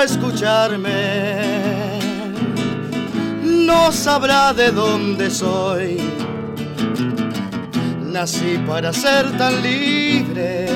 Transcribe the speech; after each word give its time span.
escucharme 0.00 1.82
no 3.72 3.90
sabrá 3.90 4.52
de 4.52 4.70
dónde 4.70 5.30
soy. 5.30 5.98
Nací 8.12 8.58
para 8.66 8.92
ser 8.92 9.24
tan 9.38 9.62
libre 9.62 10.66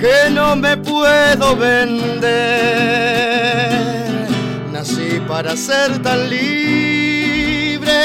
que 0.00 0.30
no 0.30 0.56
me 0.56 0.76
puedo 0.76 1.56
vender. 1.56 2.26
Nací 4.72 5.20
para 5.28 5.56
ser 5.56 6.02
tan 6.02 6.28
libre 6.28 8.00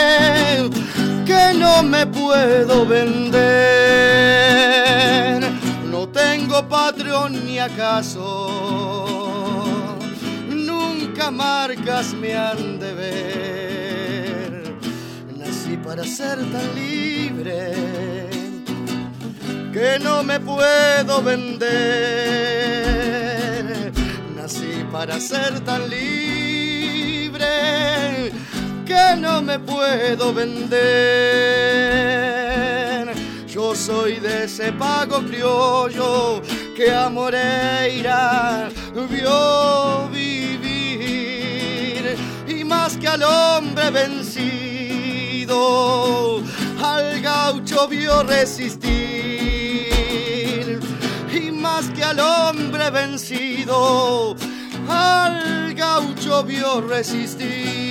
que 1.25 1.53
no 1.55 1.81
me 1.83 2.05
puedo 2.05 2.85
vender. 2.85 3.41
No 5.89 6.07
tengo 6.09 6.67
patrón 6.67 7.45
ni 7.45 7.57
acaso. 7.59 8.40
Nunca 11.21 11.29
marcas 11.31 12.13
me 12.15 12.35
han 12.35 12.79
de 12.79 12.93
ver. 12.95 14.73
Nací 15.37 15.77
para 15.77 16.03
ser 16.03 16.39
tan 16.51 16.73
libre 16.73 17.73
que 19.71 19.99
no 20.01 20.23
me 20.23 20.39
puedo 20.39 21.21
vender. 21.21 21.61
Nací 24.35 24.83
para 24.91 25.19
ser 25.19 25.59
tan 25.59 25.87
libre 25.87 27.45
que 28.83 29.15
no 29.17 29.43
me 29.43 29.59
puedo 29.59 30.33
vender. 30.33 30.81
Yo 33.47 33.75
soy 33.75 34.15
de 34.15 34.45
ese 34.45 34.73
pago 34.73 35.21
criollo 35.21 36.41
que 36.75 36.91
a 36.91 37.09
Moreira 37.09 38.69
vio 39.07 40.09
vivir 40.09 40.20
al 43.11 43.23
hombre 43.23 43.89
vencido, 43.91 45.57
al 46.81 47.21
gaucho 47.21 47.89
vio 47.89 48.23
resistir 48.23 48.89
y 51.33 51.51
más 51.51 51.89
que 51.89 52.05
al 52.05 52.21
hombre 52.21 52.89
vencido, 52.89 54.33
al 54.87 55.73
gaucho 55.73 56.43
vio 56.45 56.79
resistir. 56.79 57.90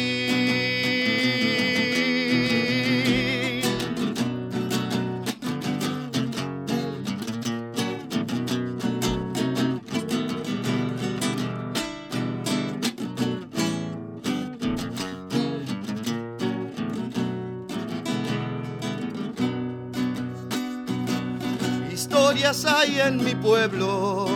Historias 22.40 22.64
hay 22.64 23.00
en 23.00 23.22
mi 23.22 23.34
pueblo 23.34 24.26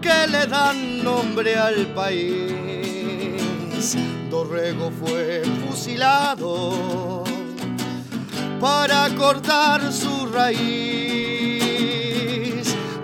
que 0.00 0.26
le 0.26 0.48
dan 0.48 1.04
nombre 1.04 1.56
al 1.56 1.86
país. 1.94 3.96
Dorrego 4.28 4.90
fue 4.90 5.44
fusilado 5.64 7.22
para 8.60 9.14
cortar 9.14 9.92
su 9.92 10.26
raíz. 10.26 10.66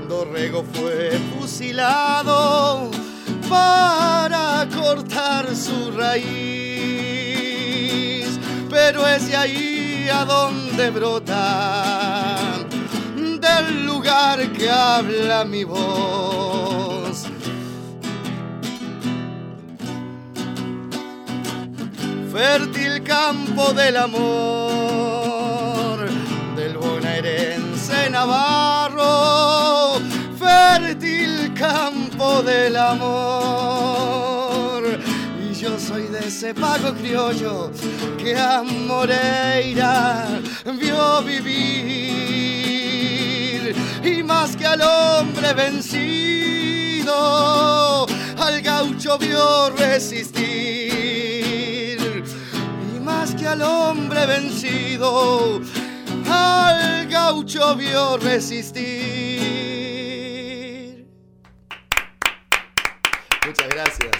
Dorrego 0.08 0.64
fue 0.72 1.20
fusilado 1.38 2.90
para 3.48 4.66
cortar 4.74 5.54
su 5.54 5.92
raíz. 5.92 6.26
Pero 8.68 9.06
es 9.06 9.28
de 9.28 9.36
ahí 9.36 10.08
a 10.12 10.24
donde 10.24 10.90
brota, 10.90 12.47
lugar 13.86 14.52
que 14.52 14.70
habla 14.70 15.44
mi 15.44 15.64
voz. 15.64 17.26
Fértil 22.32 23.02
campo 23.02 23.72
del 23.72 23.96
amor, 23.96 25.98
del 26.54 26.76
bonaerense 26.76 28.10
Navarro, 28.10 29.98
fértil 30.38 31.54
campo 31.54 32.42
del 32.42 32.76
amor. 32.76 34.82
Y 35.50 35.54
yo 35.54 35.78
soy 35.78 36.08
de 36.08 36.28
ese 36.28 36.52
pago 36.54 36.92
criollo 36.94 37.72
que 38.18 38.36
a 38.36 38.62
Moreira 38.62 40.26
vio 40.78 41.22
vivir. 41.22 42.87
Y 44.02 44.22
más 44.22 44.56
que 44.56 44.64
al 44.66 44.80
hombre 44.80 45.52
vencido, 45.54 47.06
al 48.36 48.62
gaucho 48.62 49.18
vio 49.18 49.70
resistir. 49.70 50.88
Y 52.96 53.00
más 53.00 53.34
que 53.34 53.46
al 53.46 53.62
hombre 53.62 54.26
vencido, 54.26 55.60
al 56.30 57.08
gaucho 57.08 57.74
vio 57.76 58.16
resistir. 58.18 59.08
Muchas 63.46 63.68
gracias. 63.68 64.12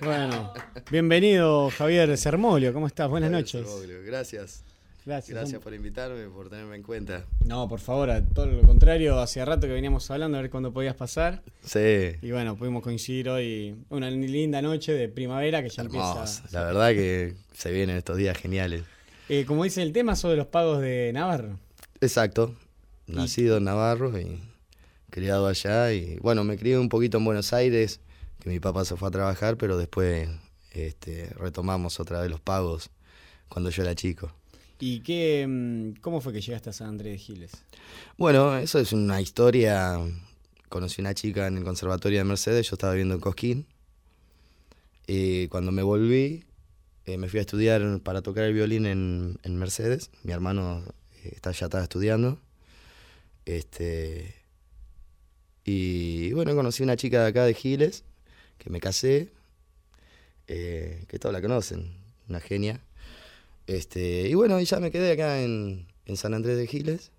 Bueno, 0.00 0.52
bienvenido 0.90 1.70
Javier 1.70 2.16
Sermolio, 2.18 2.72
¿cómo 2.72 2.86
estás? 2.86 3.08
Buenas 3.08 3.30
noches. 3.30 3.66
Gracias. 4.04 4.64
Gracias. 5.06 5.36
Gracias 5.36 5.60
por 5.60 5.74
invitarme, 5.74 6.28
por 6.28 6.48
tenerme 6.48 6.76
en 6.76 6.82
cuenta. 6.82 7.24
No, 7.44 7.68
por 7.68 7.80
favor, 7.80 8.10
a 8.10 8.24
todo 8.24 8.46
lo 8.46 8.62
contrario, 8.62 9.18
hacía 9.20 9.44
rato 9.44 9.66
que 9.66 9.74
veníamos 9.74 10.10
hablando 10.10 10.38
a 10.38 10.40
ver 10.40 10.50
cuándo 10.50 10.72
podías 10.72 10.94
pasar. 10.94 11.42
Sí. 11.62 12.12
Y 12.22 12.30
bueno, 12.30 12.56
pudimos 12.56 12.82
coincidir 12.82 13.28
hoy 13.28 13.76
una 13.90 14.10
linda 14.10 14.62
noche 14.62 14.92
de 14.92 15.08
primavera 15.08 15.62
que 15.62 15.68
ya 15.68 15.82
Hermoso. 15.82 16.18
empieza. 16.20 16.42
La 16.52 16.64
verdad 16.64 16.90
que 16.92 17.34
se 17.52 17.70
vienen 17.70 17.96
estos 17.98 18.16
días 18.16 18.38
geniales. 18.38 18.82
Eh, 19.28 19.44
como 19.46 19.64
dice 19.64 19.82
el 19.82 19.92
tema, 19.92 20.16
sobre 20.16 20.36
los 20.36 20.46
pagos 20.46 20.80
de 20.80 21.10
Navarro. 21.12 21.58
Exacto. 22.00 22.54
Nacido 23.06 23.58
en 23.58 23.64
Navarro 23.64 24.18
y 24.18 24.40
criado 25.10 25.46
allá. 25.46 25.92
Y 25.92 26.16
bueno, 26.22 26.44
me 26.44 26.56
crié 26.56 26.78
un 26.78 26.88
poquito 26.88 27.18
en 27.18 27.26
Buenos 27.26 27.52
Aires, 27.52 28.00
que 28.40 28.48
mi 28.48 28.58
papá 28.58 28.86
se 28.86 28.96
fue 28.96 29.08
a 29.08 29.10
trabajar, 29.10 29.58
pero 29.58 29.76
después 29.76 30.28
este, 30.72 31.28
retomamos 31.36 32.00
otra 32.00 32.20
vez 32.22 32.30
los 32.30 32.40
pagos 32.40 32.90
cuando 33.48 33.68
yo 33.70 33.82
era 33.82 33.94
chico. 33.94 34.32
¿Y 34.80 35.00
qué, 35.00 35.46
mm, 35.48 36.00
cómo 36.00 36.20
fue 36.20 36.32
que 36.32 36.40
llegaste 36.40 36.70
a 36.70 36.72
San 36.72 36.88
Andrés 36.88 37.12
de 37.12 37.18
Giles? 37.18 37.52
Bueno, 38.18 38.56
eso 38.56 38.78
es 38.78 38.92
una 38.92 39.20
historia. 39.20 39.98
Conocí 40.68 41.00
una 41.00 41.14
chica 41.14 41.46
en 41.46 41.58
el 41.58 41.64
conservatorio 41.64 42.18
de 42.18 42.24
Mercedes, 42.24 42.68
yo 42.68 42.74
estaba 42.74 42.92
viviendo 42.92 43.14
en 43.14 43.20
Cosquín. 43.20 43.66
Y 45.06 45.48
cuando 45.48 45.70
me 45.70 45.82
volví, 45.82 46.44
eh, 47.06 47.18
me 47.18 47.28
fui 47.28 47.38
a 47.38 47.42
estudiar 47.42 48.00
para 48.00 48.22
tocar 48.22 48.44
el 48.44 48.54
violín 48.54 48.86
en, 48.86 49.38
en 49.42 49.56
Mercedes. 49.56 50.10
Mi 50.22 50.32
hermano 50.32 50.82
eh, 51.22 51.32
está, 51.34 51.52
ya 51.52 51.66
estaba 51.66 51.82
estudiando. 51.82 52.40
Este, 53.44 54.34
y 55.64 56.32
bueno, 56.32 56.54
conocí 56.54 56.82
una 56.82 56.96
chica 56.96 57.22
de 57.22 57.28
acá 57.28 57.44
de 57.44 57.54
Giles, 57.54 58.04
que 58.58 58.70
me 58.70 58.80
casé, 58.80 59.32
eh, 60.46 61.04
que 61.08 61.18
todos 61.18 61.32
la 61.32 61.40
conocen, 61.40 61.96
una 62.28 62.40
genia. 62.40 62.80
Este, 63.66 64.28
y 64.28 64.34
bueno, 64.34 64.60
y 64.60 64.64
ya 64.64 64.78
me 64.80 64.90
quedé 64.90 65.12
acá 65.12 65.42
en, 65.42 65.86
en 66.06 66.16
San 66.16 66.34
Andrés 66.34 66.56
de 66.58 66.66
Giles. 66.66 67.10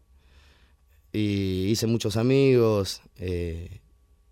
Y 1.14 1.68
hice 1.70 1.88
muchos 1.88 2.18
amigos. 2.18 3.02
eh, 3.18 3.80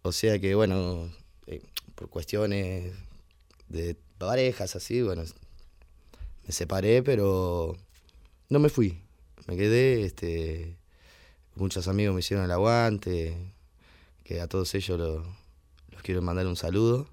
o 0.02 0.12
sea 0.12 0.38
que, 0.40 0.54
bueno, 0.56 1.10
eh, 1.48 1.62
por 1.96 2.10
cuestiones 2.10 2.94
de 3.70 3.96
parejas 4.18 4.76
así, 4.76 5.02
bueno, 5.02 5.24
me 6.46 6.52
separé, 6.52 7.02
pero 7.04 7.78
no 8.50 8.60
me 8.60 8.70
fui. 8.70 9.00
Me 9.48 9.56
quedé, 9.58 10.04
este, 10.06 10.78
muchos 11.56 11.88
amigos 11.88 12.14
me 12.14 12.20
hicieron 12.20 12.46
el 12.46 12.52
aguante, 12.52 13.36
que 14.24 14.42
a 14.42 14.48
todos 14.48 14.74
ellos 14.76 15.00
lo- 15.00 15.26
los 15.92 16.02
quiero 16.02 16.22
mandar 16.22 16.48
un 16.48 16.56
saludo. 16.58 17.08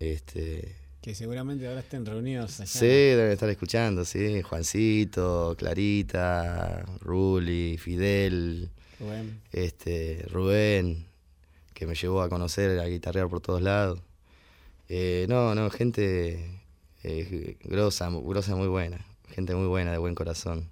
Este, 0.00 0.76
Que 1.06 1.14
seguramente 1.14 1.68
ahora 1.68 1.78
estén 1.78 2.04
reunidos 2.04 2.58
allá. 2.58 2.66
Sí, 2.66 2.84
deben 2.84 3.30
estar 3.30 3.48
escuchando, 3.48 4.04
sí. 4.04 4.42
Juancito, 4.42 5.54
Clarita, 5.56 6.84
Ruli, 6.98 7.78
Fidel, 7.78 8.70
Rubén. 8.98 9.40
este, 9.52 10.26
Rubén, 10.28 11.06
que 11.74 11.86
me 11.86 11.94
llevó 11.94 12.22
a 12.22 12.28
conocer, 12.28 12.80
a 12.80 12.86
guitarrear 12.86 13.28
por 13.28 13.40
todos 13.40 13.62
lados. 13.62 14.00
Eh, 14.88 15.26
no, 15.28 15.54
no, 15.54 15.70
gente 15.70 16.60
eh, 17.04 17.56
grosa, 17.62 18.10
grosa 18.10 18.56
muy 18.56 18.66
buena. 18.66 18.98
Gente 19.28 19.54
muy 19.54 19.68
buena, 19.68 19.92
de 19.92 19.98
buen 19.98 20.16
corazón. 20.16 20.68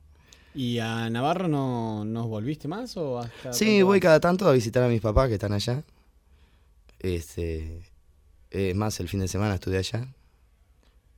¿Y 0.53 0.81
a 0.81 1.09
Navarro 1.11 1.47
no, 1.47 2.05
no 2.05 2.27
volviste 2.27 2.67
más 2.67 2.97
o 2.97 3.21
hasta 3.21 3.53
Sí, 3.53 3.83
voy 3.83 4.01
cada 4.01 4.19
tanto 4.19 4.49
a 4.49 4.53
visitar 4.53 4.83
a 4.83 4.89
mis 4.89 5.01
papás 5.01 5.29
que 5.29 5.35
están 5.35 5.53
allá. 5.53 5.85
Este, 6.99 7.83
es 8.51 8.75
más, 8.75 8.99
el 8.99 9.09
fin 9.09 9.21
de 9.21 9.29
semana 9.29 9.55
estuve 9.55 9.79
allá. 9.79 10.09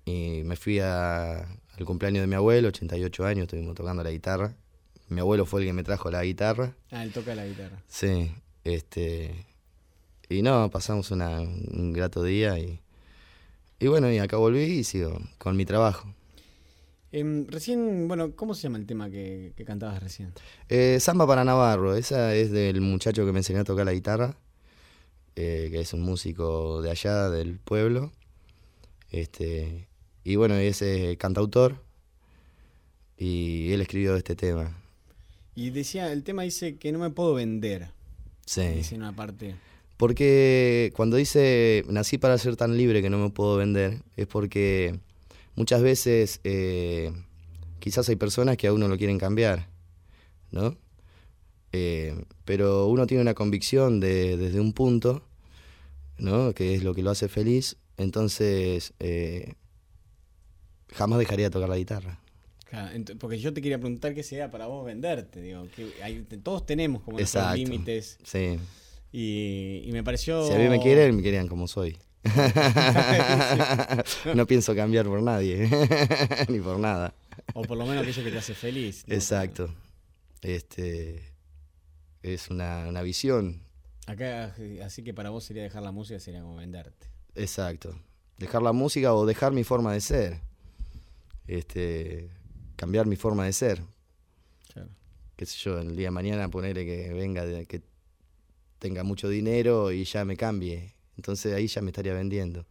Y 0.08 0.42
me 0.44 0.54
fui 0.56 0.78
a- 0.78 1.40
al 1.40 1.84
cumpleaños 1.84 2.20
de 2.22 2.26
mi 2.28 2.36
abuelo, 2.36 2.68
88 2.68 3.26
años, 3.26 3.42
estuvimos 3.42 3.74
tocando 3.74 4.02
la 4.04 4.10
guitarra. 4.12 4.54
Mi 5.08 5.20
abuelo 5.20 5.44
fue 5.46 5.60
el 5.62 5.66
que 5.66 5.72
me 5.72 5.82
trajo 5.82 6.10
la 6.10 6.22
guitarra. 6.24 6.74
Ah, 6.92 7.02
él 7.04 7.12
toca 7.12 7.34
la 7.34 7.44
guitarra. 7.44 7.82
Sí, 7.88 8.30
este. 8.64 9.46
Y 10.28 10.42
no, 10.42 10.70
pasamos 10.70 11.10
una- 11.10 11.40
un 11.40 11.92
grato 11.92 12.22
día 12.22 12.58
y. 12.58 12.80
Y 13.78 13.88
bueno, 13.88 14.10
y 14.10 14.18
acá 14.18 14.36
volví 14.38 14.62
y 14.62 14.84
sigo 14.84 15.18
con 15.38 15.56
mi 15.56 15.66
trabajo. 15.66 16.14
Em, 17.12 17.46
recién, 17.48 18.08
bueno, 18.08 18.34
¿cómo 18.34 18.54
se 18.54 18.62
llama 18.62 18.78
el 18.78 18.86
tema 18.86 19.10
que, 19.10 19.52
que 19.56 19.64
cantabas 19.64 20.02
recién? 20.02 20.32
Eh, 20.68 20.98
Samba 21.00 21.26
para 21.26 21.44
Navarro, 21.44 21.94
esa 21.96 22.34
es 22.34 22.50
del 22.52 22.80
muchacho 22.80 23.26
que 23.26 23.32
me 23.32 23.38
enseñó 23.40 23.60
a 23.60 23.64
tocar 23.64 23.84
la 23.86 23.92
guitarra, 23.92 24.36
eh, 25.36 25.68
que 25.70 25.80
es 25.80 25.92
un 25.92 26.02
músico 26.02 26.80
de 26.82 26.90
allá, 26.90 27.28
del 27.30 27.58
pueblo. 27.58 28.12
Este, 29.10 29.88
y 30.28 30.34
bueno, 30.34 30.56
es 30.56 30.82
eh, 30.82 31.16
cantautor 31.20 31.80
y 33.16 33.70
él 33.72 33.80
escribió 33.80 34.16
este 34.16 34.34
tema. 34.34 34.76
Y 35.54 35.70
decía, 35.70 36.12
el 36.12 36.24
tema 36.24 36.42
dice 36.42 36.76
que 36.76 36.90
no 36.90 36.98
me 36.98 37.10
puedo 37.10 37.32
vender. 37.34 37.90
Sí. 38.44 38.66
Dice 38.68 38.96
en 38.96 39.02
una 39.02 39.14
parte. 39.14 39.54
Porque 39.96 40.92
cuando 40.96 41.16
dice 41.16 41.84
nací 41.88 42.18
para 42.18 42.36
ser 42.38 42.56
tan 42.56 42.76
libre 42.76 43.02
que 43.02 43.08
no 43.08 43.18
me 43.18 43.30
puedo 43.30 43.56
vender, 43.56 44.02
es 44.16 44.26
porque 44.26 44.98
muchas 45.54 45.80
veces 45.80 46.40
eh, 46.44 47.12
quizás 47.78 48.08
hay 48.08 48.16
personas 48.16 48.56
que 48.56 48.66
a 48.66 48.72
uno 48.72 48.88
lo 48.88 48.98
quieren 48.98 49.18
cambiar, 49.18 49.68
¿no? 50.50 50.76
Eh, 51.72 52.14
pero 52.44 52.86
uno 52.88 53.06
tiene 53.06 53.22
una 53.22 53.34
convicción 53.34 54.00
de- 54.00 54.36
desde 54.36 54.60
un 54.60 54.72
punto, 54.72 55.22
¿no? 56.18 56.52
Que 56.52 56.74
es 56.74 56.82
lo 56.82 56.94
que 56.94 57.02
lo 57.02 57.10
hace 57.10 57.28
feliz, 57.28 57.76
entonces 57.96 58.92
eh, 58.98 59.54
jamás 60.92 61.18
dejaría 61.18 61.46
de 61.46 61.50
tocar 61.50 61.68
la 61.68 61.76
guitarra. 61.76 62.20
Claro, 62.68 62.90
porque 63.20 63.38
yo 63.38 63.52
te 63.52 63.62
quería 63.62 63.78
preguntar 63.78 64.14
qué 64.14 64.22
sería 64.22 64.50
para 64.50 64.66
vos 64.66 64.84
venderte. 64.84 65.40
Digo, 65.40 65.68
que 65.74 65.92
hay- 66.02 66.22
todos 66.42 66.66
tenemos 66.66 67.02
como 67.02 67.18
nuestros 67.18 67.42
Exacto. 67.44 67.56
límites. 67.58 68.18
Sí. 68.24 68.58
Y, 69.12 69.82
y 69.84 69.92
me 69.92 70.02
pareció. 70.02 70.46
Si 70.46 70.52
a 70.52 70.58
mí 70.58 70.68
me 70.68 70.80
quieren, 70.80 71.16
me 71.16 71.22
querían 71.22 71.48
como 71.48 71.68
soy. 71.68 71.96
no 74.34 74.46
pienso 74.46 74.74
cambiar 74.74 75.06
por 75.06 75.22
nadie, 75.22 75.70
ni 76.48 76.58
por 76.60 76.78
nada. 76.78 77.14
O 77.54 77.62
por 77.62 77.76
lo 77.78 77.86
menos 77.86 78.02
aquello 78.02 78.24
que 78.24 78.30
te 78.32 78.38
hace 78.38 78.54
feliz. 78.54 79.04
¿no? 79.06 79.14
Exacto. 79.14 79.72
Este 80.42 81.22
es 82.22 82.50
una, 82.50 82.86
una 82.88 83.02
visión. 83.02 83.62
Acá, 84.06 84.54
así 84.84 85.02
que 85.02 85.14
para 85.14 85.30
vos 85.30 85.44
sería 85.44 85.62
dejar 85.62 85.82
la 85.82 85.92
música, 85.92 86.20
sería 86.20 86.42
como 86.42 86.56
venderte. 86.56 87.06
Exacto. 87.34 87.98
Dejar 88.38 88.62
la 88.62 88.72
música 88.72 89.14
o 89.14 89.26
dejar 89.26 89.52
mi 89.52 89.64
forma 89.64 89.92
de 89.92 90.00
ser. 90.00 90.40
Este 91.48 92.28
cambiar 92.76 93.06
mi 93.06 93.16
forma 93.16 93.44
de 93.44 93.52
ser. 93.52 93.82
Claro. 94.72 94.88
Qué 95.36 95.46
sé 95.46 95.56
yo, 95.58 95.78
el 95.78 95.96
día 95.96 96.08
de 96.08 96.10
mañana 96.12 96.48
ponerle 96.48 96.84
que 96.84 97.12
venga 97.12 97.44
de- 97.44 97.66
que 97.66 97.82
tenga 98.78 99.02
mucho 99.04 99.28
dinero 99.28 99.92
y 99.92 100.04
ya 100.04 100.24
me 100.24 100.36
cambie. 100.36 100.94
Entonces 101.16 101.54
ahí 101.54 101.66
ya 101.66 101.80
me 101.82 101.90
estaría 101.90 102.12
vendiendo. 102.14 102.66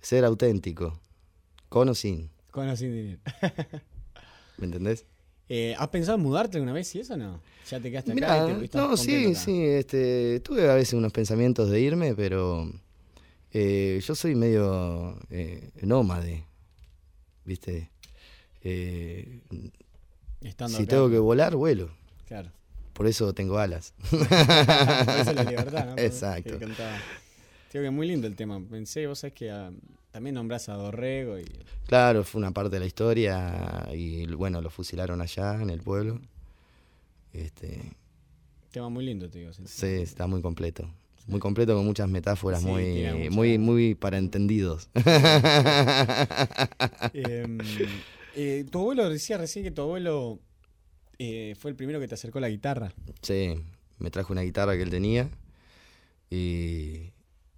Ser 0.00 0.24
auténtico. 0.24 0.98
Con 1.68 1.88
o 1.88 1.94
sin. 1.94 2.30
Con 2.50 2.68
o 2.68 2.76
sin 2.76 2.92
dinero. 2.92 3.20
¿Me 4.58 4.66
entendés? 4.66 5.04
Eh, 5.48 5.74
¿Has 5.78 5.88
pensado 5.88 6.16
en 6.16 6.22
mudarte 6.24 6.56
alguna 6.56 6.72
vez 6.72 6.94
y 6.94 7.00
eso 7.00 7.16
no? 7.16 7.40
¿Ya 7.70 7.80
te 7.80 7.90
quedaste 7.90 8.12
acá? 8.12 8.14
Mirá, 8.14 8.38
y 8.38 8.58
te- 8.58 8.64
estás 8.64 8.82
no, 8.82 8.96
sí, 8.96 9.26
acá? 9.30 9.38
sí, 9.40 9.62
este, 9.64 10.40
tuve 10.40 10.68
a 10.70 10.74
veces 10.74 10.94
unos 10.94 11.12
pensamientos 11.12 11.70
de 11.70 11.80
irme, 11.80 12.14
pero 12.14 12.70
eh, 13.52 14.00
yo 14.04 14.14
soy 14.14 14.34
medio 14.34 15.18
eh, 15.30 15.70
nómade, 15.82 16.44
¿viste? 17.44 17.90
Eh, 18.62 19.40
Estando 20.42 20.76
si 20.76 20.82
acá. 20.84 20.90
tengo 20.90 21.10
que 21.10 21.18
volar, 21.18 21.54
vuelo, 21.56 21.90
Claro. 22.26 22.50
por 22.92 23.06
eso 23.06 23.32
tengo 23.34 23.58
alas. 23.58 23.94
Por 24.10 24.20
eso 24.22 25.32
la 25.32 25.44
libertad, 25.44 25.86
¿no? 25.86 25.94
Exacto. 26.02 26.58
Que. 26.58 26.66
Digo 26.66 27.82
que 27.84 27.90
muy 27.90 28.06
lindo 28.06 28.26
el 28.26 28.36
tema. 28.36 28.60
Pensé, 28.60 29.06
vos 29.06 29.18
sabés 29.18 29.34
que 29.34 29.50
ah, 29.50 29.70
también 30.12 30.34
nombrás 30.34 30.68
a 30.68 30.74
Dorrego 30.74 31.38
y 31.38 31.44
Claro, 31.86 32.22
fue 32.24 32.38
una 32.40 32.52
parte 32.52 32.70
de 32.76 32.80
la 32.80 32.86
historia 32.86 33.88
y 33.92 34.26
bueno, 34.26 34.60
lo 34.62 34.70
fusilaron 34.70 35.20
allá 35.20 35.60
en 35.60 35.70
el 35.70 35.80
pueblo. 35.80 36.20
Este, 37.32 37.80
tema 38.70 38.88
muy 38.88 39.04
lindo, 39.04 39.28
te 39.28 39.40
digo. 39.40 39.50
sí, 39.64 39.86
está 39.86 40.26
muy 40.28 40.40
completo. 40.40 40.88
Muy 41.26 41.40
completo 41.40 41.74
con 41.74 41.84
muchas 41.86 42.08
metáforas 42.08 42.60
Sí, 42.62 42.66
muy, 42.68 43.02
mucha- 43.14 43.30
muy, 43.30 43.58
muy 43.58 43.94
para 43.94 44.18
entendidos. 44.18 44.90
Em, 47.14 47.58
eh, 48.34 48.64
tu 48.70 48.78
abuelo 48.80 49.08
decía 49.08 49.38
recién 49.38 49.64
que 49.64 49.70
tu 49.70 49.82
abuelo 49.82 50.38
eh, 51.18 51.54
fue 51.58 51.70
el 51.70 51.76
primero 51.76 52.00
que 52.00 52.08
te 52.08 52.14
acercó 52.14 52.40
la 52.40 52.48
guitarra. 52.48 52.92
Sí, 53.22 53.54
me 53.98 54.10
trajo 54.10 54.32
una 54.32 54.42
guitarra 54.42 54.74
que 54.76 54.82
él 54.82 54.90
tenía 54.90 55.30
y, 56.30 57.12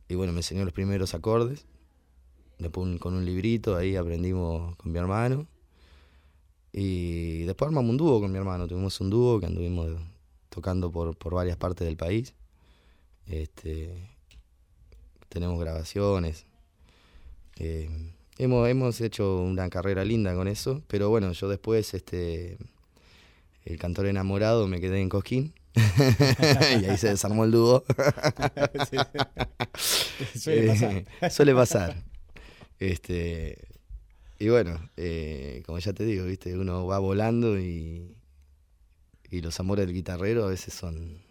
y 0.09 0.15
bueno, 0.15 0.33
me 0.33 0.41
enseñó 0.41 0.65
los 0.65 0.73
primeros 0.75 1.15
acordes. 1.15 1.67
Después 2.59 2.87
un- 2.87 2.99
con 2.99 3.15
un 3.15 3.25
librito 3.25 3.77
ahí 3.77 3.97
aprendimos 3.97 4.77
con 4.77 4.93
mi 4.93 4.99
hermano. 4.99 5.47
Y 6.73 7.45
después 7.45 7.69
armamos 7.69 7.91
un 7.91 7.97
dúo 7.97 8.21
con 8.21 8.31
mi 8.31 8.37
hermano. 8.39 8.67
Tuvimos 8.69 9.01
un 9.01 9.09
dúo 9.11 9.41
que 9.41 9.47
anduvimos 9.47 9.99
tocando 10.51 10.93
por, 10.93 11.17
por 11.17 11.33
varias 11.35 11.57
partes 11.57 11.87
del 11.87 11.97
país. 11.97 12.35
Este, 13.27 13.93
tenemos 15.29 15.59
grabaciones. 15.61 16.47
Eh, 17.59 17.89
hemos, 18.39 18.69
hemos 18.69 19.01
hecho 19.01 19.41
una 19.43 19.69
carrera 19.69 20.05
linda 20.05 20.35
con 20.35 20.49
eso. 20.49 20.83
Pero 20.87 21.11
bueno, 21.11 21.33
yo 21.33 21.49
después, 21.49 21.95
este, 21.95 22.59
el 23.65 23.79
cantor 23.79 24.07
enamorado, 24.07 24.69
me 24.69 24.81
quedé 24.81 25.01
en 25.01 25.09
Cosquín. 25.09 25.55
y 26.81 26.85
ahí 26.85 26.97
se 26.97 27.09
desarmó 27.09 27.45
el 27.45 27.51
dúo. 27.51 27.85
Sí. 28.89 28.97
Suele 30.39 30.67
pasar. 30.69 31.05
Eh, 31.21 31.31
suele 31.31 31.55
pasar. 31.55 32.03
Este, 32.79 33.59
y 34.39 34.49
bueno, 34.49 34.79
eh, 34.97 35.63
como 35.67 35.79
ya 35.79 35.93
te 35.93 36.05
digo, 36.05 36.25
viste, 36.25 36.57
uno 36.57 36.87
va 36.87 36.99
volando 36.99 37.59
y, 37.59 38.17
y 39.31 39.41
los 39.43 39.61
amores 39.61 39.87
del 39.87 39.95
guitarrero 39.95 40.45
a 40.45 40.49
veces 40.49 40.73
son. 40.73 41.26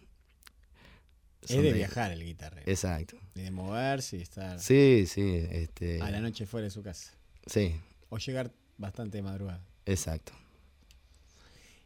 Es 1.54 1.62
de 1.62 1.72
viajar 1.72 2.12
el 2.12 2.24
guitarrero. 2.24 2.70
Exacto. 2.70 3.16
Y 3.34 3.42
de 3.42 3.50
moverse 3.50 4.16
y 4.18 4.22
estar 4.22 4.58
Sí, 4.60 5.04
sí, 5.06 5.44
este, 5.50 6.00
a 6.02 6.10
la 6.10 6.20
noche 6.20 6.46
fuera 6.46 6.64
de 6.64 6.70
su 6.70 6.82
casa. 6.82 7.12
sí, 7.46 7.74
O 8.08 8.18
llegar 8.18 8.52
bastante 8.78 9.18
de 9.18 9.22
madrugada. 9.22 9.64
exacto. 9.84 10.32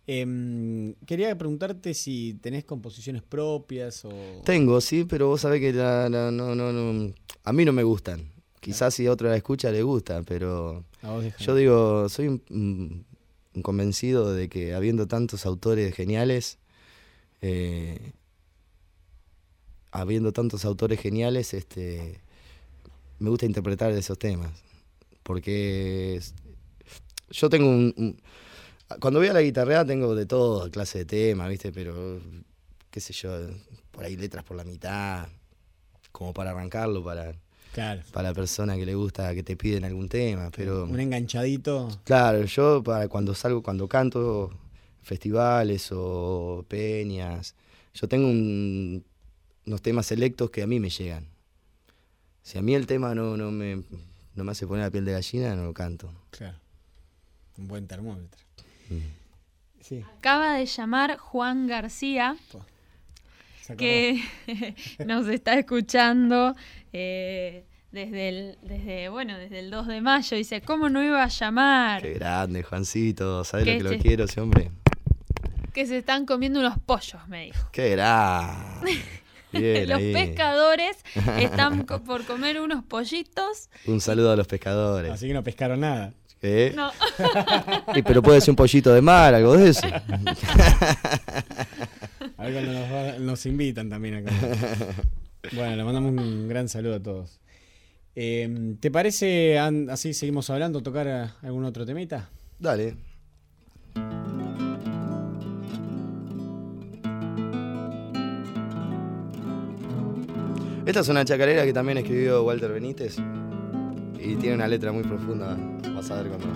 Em, 0.06 0.94
quería 1.06 1.36
preguntarte 1.38 1.94
si 1.94 2.34
tenés 2.40 2.64
composiciones 2.64 3.22
propias 3.22 4.04
o... 4.04 4.42
Tengo, 4.44 4.80
sí, 4.80 5.04
pero 5.04 5.28
vos 5.28 5.42
sabés 5.42 5.60
que 5.60 5.72
la- 5.72 6.08
la- 6.08 6.30
no, 6.32 6.54
no, 6.56 6.72
no, 6.72 7.14
a 7.44 7.52
mí 7.52 7.64
no 7.64 7.72
me 7.72 7.84
gustan. 7.84 8.32
Quizás 8.60 8.94
si 8.94 9.06
otra 9.08 9.30
la 9.30 9.36
escucha 9.36 9.70
le 9.70 9.82
gusta, 9.82 10.22
pero 10.22 10.84
A 11.02 11.10
vos. 11.12 11.24
Yo 11.38 11.54
digo, 11.54 12.08
soy 12.08 12.26
un 12.50 13.04
convencido 13.62 14.34
de 14.34 14.48
que 14.48 14.74
habiendo 14.74 15.06
tantos 15.06 15.46
autores 15.46 15.94
geniales, 15.94 16.58
eh, 17.40 18.12
habiendo 19.92 20.32
tantos 20.32 20.64
autores 20.64 21.00
geniales, 21.00 21.52
este, 21.54 22.20
me 23.18 23.30
gusta 23.30 23.46
interpretar 23.46 23.92
esos 23.92 24.18
temas. 24.18 24.50
Porque 25.22 26.16
es- 26.16 26.34
yo 27.30 27.48
tengo 27.48 27.68
un, 27.68 27.94
un- 27.96 28.20
Cuando 29.00 29.20
voy 29.20 29.28
a 29.28 29.32
la 29.32 29.40
guitarra 29.42 29.84
tengo 29.84 30.16
de 30.16 30.26
todo 30.26 30.68
clase 30.70 30.98
de 30.98 31.04
temas, 31.04 31.48
¿viste? 31.48 31.70
Pero, 31.70 32.18
qué 32.90 32.98
sé 33.00 33.12
yo, 33.12 33.30
por 33.92 34.02
ahí 34.04 34.16
letras 34.16 34.42
por 34.42 34.56
la 34.56 34.64
mitad, 34.64 35.28
como 36.10 36.32
para 36.34 36.50
arrancarlo, 36.50 37.04
para, 37.04 37.32
Claro. 37.72 38.02
para 38.12 38.30
la 38.30 38.34
persona 38.34 38.76
que 38.76 38.84
le 38.84 38.96
gusta, 38.96 39.32
que 39.32 39.44
te 39.44 39.56
piden 39.56 39.84
algún 39.84 40.08
tema. 40.08 40.50
Pero, 40.50 40.86
Un 40.86 40.98
enganchadito. 40.98 41.88
Claro, 42.02 42.42
yo 42.46 42.82
para 42.82 43.06
cuando 43.06 43.32
salgo, 43.32 43.62
cuando 43.62 43.86
canto 43.86 44.50
festivales 45.02 45.90
o 45.92 46.64
peñas, 46.66 47.54
yo 47.94 48.08
tengo 48.08 48.26
un- 48.28 49.04
unos 49.66 49.82
temas 49.82 50.06
selectos 50.06 50.50
que 50.50 50.62
a 50.62 50.66
mí 50.66 50.80
me 50.80 50.90
llegan. 50.90 51.26
Si 52.42 52.58
a 52.58 52.62
mí 52.62 52.74
el 52.74 52.86
tema 52.86 53.14
no, 53.14 53.36
no, 53.36 53.50
me, 53.50 53.82
no 54.34 54.44
me 54.44 54.52
hace 54.52 54.66
poner 54.66 54.84
la 54.84 54.90
piel 54.90 55.04
de 55.04 55.12
gallina, 55.12 55.54
no 55.54 55.64
lo 55.64 55.74
canto. 55.74 56.12
Claro. 56.30 56.58
Un 57.58 57.68
buen 57.68 57.86
termómetro. 57.86 58.40
Mm. 58.88 59.20
Sí. 59.80 60.04
Acaba 60.18 60.54
de 60.54 60.66
llamar 60.66 61.16
Juan 61.18 61.66
García, 61.66 62.36
que 63.76 64.22
nos 65.06 65.28
está 65.28 65.58
escuchando 65.58 66.54
eh, 66.92 67.64
desde 67.92 68.28
el, 68.28 68.58
desde, 68.62 69.08
bueno, 69.08 69.36
desde 69.36 69.58
el 69.58 69.70
2 69.70 69.86
de 69.88 70.00
mayo. 70.00 70.36
Dice, 70.36 70.60
¿cómo 70.60 70.88
no 70.88 71.02
iba 71.02 71.22
a 71.22 71.28
llamar? 71.28 72.02
Qué 72.02 72.14
grande, 72.14 72.62
Juancito, 72.62 73.44
¿sabes 73.44 73.66
lo 73.66 73.72
Que 73.72 73.96
lo 73.96 74.02
quiero 74.02 74.24
ese 74.24 74.40
hombre? 74.40 74.70
Que 75.72 75.86
se 75.86 75.98
están 75.98 76.26
comiendo 76.26 76.60
unos 76.60 76.78
pollos, 76.78 77.26
me 77.28 77.46
dijo. 77.46 77.68
Qué 77.72 77.90
grande. 77.90 79.02
Bien, 79.52 79.88
Los 79.88 79.98
ahí. 79.98 80.12
pescadores 80.12 80.96
están 81.38 81.84
co- 81.84 82.02
por 82.04 82.24
comer 82.24 82.60
unos 82.60 82.84
pollitos. 82.84 83.68
Un 83.86 84.00
saludo 84.00 84.30
a 84.32 84.36
los 84.36 84.46
pescadores. 84.46 85.10
Así 85.12 85.26
que 85.26 85.34
no 85.34 85.42
pescaron 85.42 85.80
nada. 85.80 86.12
¿Eh? 86.42 86.72
No, 86.74 86.90
Y, 87.94 88.00
pero 88.02 88.22
puede 88.22 88.40
ser 88.40 88.50
un 88.50 88.56
pollito 88.56 88.94
de 88.94 89.02
mar, 89.02 89.34
algo 89.34 89.56
de 89.58 89.68
eso. 89.70 89.86
A 89.86 90.02
ver 92.44 92.52
cuando 92.54 92.72
nos, 92.72 92.90
va- 92.92 93.18
nos 93.18 93.44
invitan 93.46 93.90
también 93.90 94.26
acá. 94.26 94.32
Bueno, 95.52 95.76
le 95.76 95.84
mandamos 95.84 96.12
un 96.12 96.48
gran 96.48 96.68
saludo 96.68 96.94
a 96.96 97.00
todos. 97.02 97.40
Eh, 98.16 98.74
¿Te 98.80 98.90
parece, 98.90 99.58
así 99.58 100.14
seguimos 100.14 100.48
hablando, 100.50 100.82
tocar 100.82 101.08
a- 101.08 101.36
algún 101.42 101.64
otro 101.64 101.84
temita? 101.84 102.30
Dale. 102.58 102.94
Esta 110.90 111.02
es 111.02 111.08
una 111.08 111.24
chacarera 111.24 111.64
que 111.64 111.72
también 111.72 111.98
escribió 111.98 112.42
Walter 112.42 112.72
Benítez. 112.72 113.16
Y 114.18 114.34
tiene 114.34 114.56
una 114.56 114.66
letra 114.66 114.90
muy 114.90 115.04
profunda. 115.04 115.56
Vas 115.94 116.10
a 116.10 116.20
ver 116.20 116.32
cuando. 116.32 116.48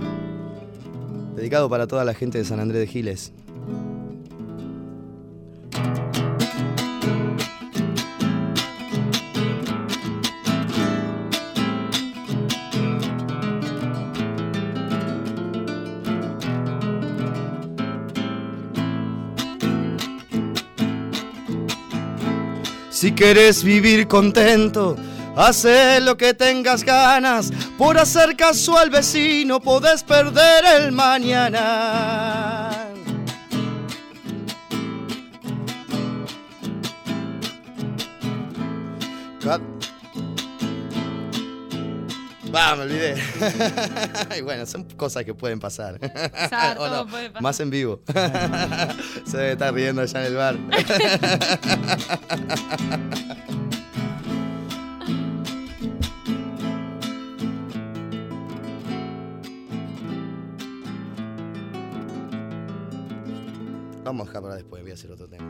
Dedicado 1.37 1.71
para 1.71 1.87
toda 1.87 2.05
la 2.05 2.15
gente 2.15 2.39
de 2.39 2.45
San 2.45 2.59
Andrés 2.59 2.81
de 2.81 2.89
Giles. 2.89 3.33
Quieres 23.17 23.63
vivir 23.63 24.09
contento, 24.09 24.97
hace 25.37 26.01
lo 26.01 26.17
que 26.17 26.35
tengas 26.35 26.83
ganas. 26.83 27.53
Por 27.79 27.97
hacer 27.97 28.37
caso 28.37 28.77
al 28.77 28.91
vecino, 28.91 29.61
podés 29.61 30.03
perder 30.03 30.65
el 30.77 30.91
mañana. 30.91 32.34
Va, 42.65 42.77
me 42.77 42.83
olvidé. 42.85 43.15
Y 44.39 44.41
bueno, 44.41 44.65
son 44.65 44.85
cosas 44.85 45.25
que 45.25 45.35
pueden 45.35 45.61
pasar. 45.61 45.99
¿O 46.79 46.89
no? 46.89 47.07
puede 47.07 47.29
pasar. 47.29 47.43
Más 47.43 47.61
en 47.61 47.71
vivo. 47.71 48.01
Se 49.27 49.37
debe 49.37 49.53
estar 49.53 49.75
riendo 49.75 50.01
allá 50.03 50.21
en 50.21 50.27
el 50.27 50.37
bar. 50.37 50.57
Vamos 64.05 64.27
a 64.27 64.29
dejar 64.29 64.43
para 64.43 64.55
después, 64.55 64.83
voy 64.83 64.91
a 64.91 64.95
hacer 64.95 65.11
otro 65.11 65.29
tema. 65.29 65.45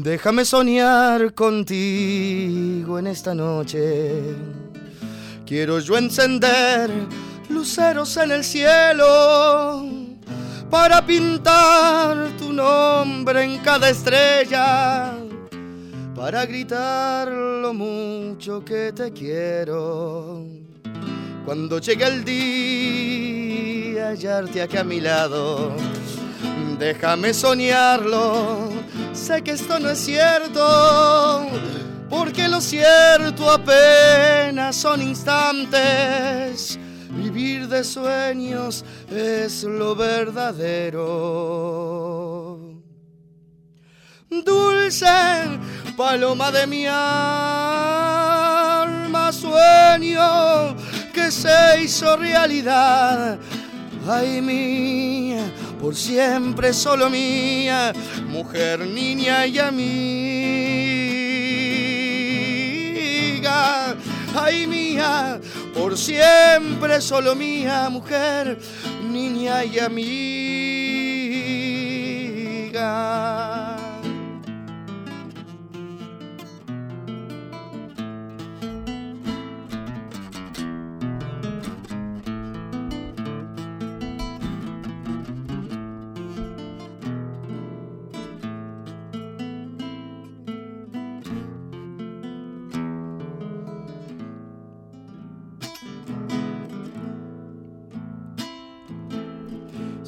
Déjame 0.00 0.46
soñar 0.46 1.34
contigo 1.34 2.98
en 2.98 3.06
esta 3.08 3.34
noche. 3.34 4.34
Quiero 5.44 5.80
yo 5.80 5.98
encender 5.98 6.90
luceros 7.50 8.16
en 8.16 8.32
el 8.32 8.42
cielo 8.42 9.84
para 10.70 11.04
pintar 11.04 12.30
tu 12.38 12.54
nombre 12.54 13.44
en 13.44 13.58
cada 13.58 13.90
estrella, 13.90 15.12
para 16.16 16.46
gritar 16.46 17.28
lo 17.28 17.74
mucho 17.74 18.64
que 18.64 18.94
te 18.94 19.12
quiero. 19.12 20.46
Cuando 21.44 21.78
llegue 21.80 22.06
el 22.06 22.24
día, 22.24 24.06
hallarte 24.08 24.62
aquí 24.62 24.78
a 24.78 24.84
mi 24.84 25.02
lado, 25.02 25.76
déjame 26.78 27.34
soñarlo. 27.34 28.81
Sé 29.12 29.42
que 29.42 29.52
esto 29.52 29.78
no 29.78 29.90
es 29.90 29.98
cierto, 29.98 31.46
porque 32.08 32.48
lo 32.48 32.60
cierto 32.60 33.50
apenas 33.50 34.76
son 34.76 35.02
instantes. 35.02 36.78
Vivir 37.10 37.68
de 37.68 37.84
sueños 37.84 38.84
es 39.10 39.64
lo 39.64 39.94
verdadero. 39.94 41.02
Dulce 44.30 45.06
paloma 45.94 46.50
de 46.50 46.66
mi 46.66 46.86
alma, 46.86 47.00
sueño 49.30 50.74
que 51.12 51.30
se 51.30 51.82
hizo 51.82 52.16
realidad. 52.16 53.38
Ay 54.08 54.40
mía, 54.40 55.44
por 55.82 55.94
siempre 55.96 56.72
solo 56.72 57.10
mía, 57.10 57.92
mujer, 58.28 58.86
niña 58.86 59.44
y 59.48 59.58
amiga. 59.58 59.82
Ay 64.32 64.68
mía, 64.68 65.40
por 65.74 65.98
siempre 65.98 67.00
solo 67.00 67.34
mía, 67.34 67.88
mujer, 67.90 68.60
niña 69.10 69.64
y 69.64 69.80
amiga. 69.80 70.12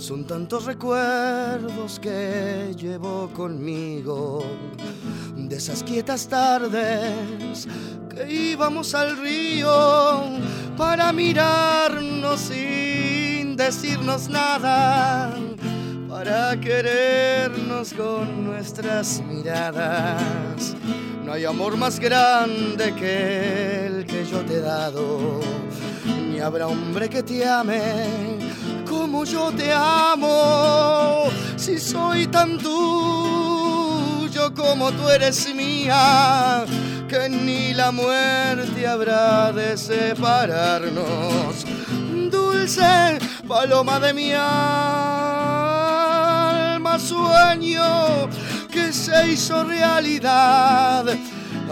Son 0.04 0.26
tantos 0.26 0.66
recuerdos 0.66 1.98
que 1.98 2.74
llevo 2.76 3.30
conmigo 3.32 4.44
de 5.34 5.56
esas 5.56 5.82
quietas 5.82 6.28
tardes 6.28 7.66
que 8.10 8.30
íbamos 8.30 8.94
al 8.94 9.16
río 9.16 10.24
para 10.76 11.10
mirarnos 11.10 12.38
sin 12.38 13.56
decirnos 13.56 14.28
nada, 14.28 15.34
para 16.06 16.60
querernos 16.60 17.94
con 17.94 18.44
nuestras 18.44 19.22
miradas. 19.22 20.76
No 21.24 21.32
hay 21.32 21.46
amor 21.46 21.78
más 21.78 21.98
grande 21.98 22.94
que 22.94 23.86
el 23.86 24.04
que 24.04 24.26
yo 24.26 24.40
te 24.40 24.56
he 24.56 24.60
dado, 24.60 25.40
ni 26.30 26.40
habrá 26.40 26.66
hombre 26.66 27.08
que 27.08 27.22
te 27.22 27.48
ame 27.48 28.33
yo 29.24 29.50
te 29.52 29.72
amo, 29.72 31.24
si 31.56 31.78
soy 31.78 32.26
tan 32.26 32.58
tuyo 32.58 34.52
como 34.54 34.92
tú 34.92 35.08
eres 35.08 35.54
mía, 35.54 36.64
que 37.08 37.28
ni 37.30 37.72
la 37.72 37.90
muerte 37.90 38.86
habrá 38.86 39.50
de 39.52 39.76
separarnos. 39.78 41.64
Dulce 42.30 43.18
paloma 43.48 43.98
de 44.00 44.12
mi 44.12 44.32
alma, 44.32 44.48
sueño 46.98 48.28
que 48.70 48.92
se 48.92 49.32
hizo 49.32 49.64
realidad. 49.64 51.06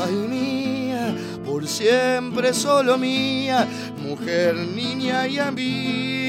Ay 0.00 0.14
mía, 0.14 1.14
por 1.44 1.68
siempre 1.68 2.54
solo 2.54 2.97
mía, 2.97 3.68
mujer, 3.99 4.54
niña 4.54 5.28
y 5.28 5.38
amiga. 5.38 6.22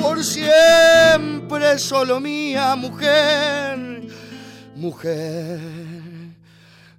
Por 0.00 0.22
siempre 0.24 1.78
solo 1.78 2.20
mía, 2.20 2.74
mujer, 2.76 4.02
mujer, 4.76 5.58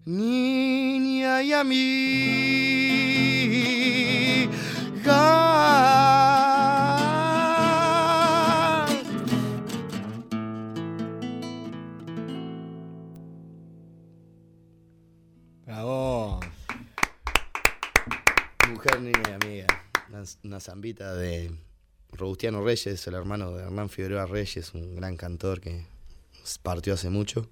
niña 0.05 1.41
y 1.41 1.53
amiga. 1.53 1.93
Mujer, 18.69 19.01
niña 19.01 19.35
amiga. 19.41 19.67
una 20.43 20.59
zambita 20.59 21.13
de 21.15 21.51
Robustiano 22.33 22.63
Reyes, 22.63 23.05
el 23.05 23.13
hermano 23.13 23.51
de 23.51 23.61
Hernán 23.63 23.89
Figueroa 23.89 24.25
Reyes, 24.25 24.73
un 24.73 24.95
gran 24.95 25.15
cantor 25.17 25.61
que 25.61 25.85
partió 26.63 26.95
hace 26.95 27.11
mucho. 27.11 27.47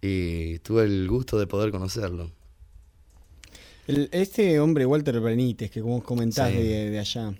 Y 0.00 0.60
tuve 0.60 0.84
el 0.84 1.06
gusto 1.08 1.38
de 1.38 1.46
poder 1.46 1.70
conocerlo. 1.70 2.30
El- 3.86 4.08
este 4.12 4.58
hombre, 4.60 4.86
Walter 4.86 5.20
Benítez, 5.20 5.70
que 5.70 5.82
como 5.82 6.02
comentás 6.02 6.52
Sí. 6.52 6.56
de, 6.56 6.88
de 6.90 6.98
allá, 6.98 7.34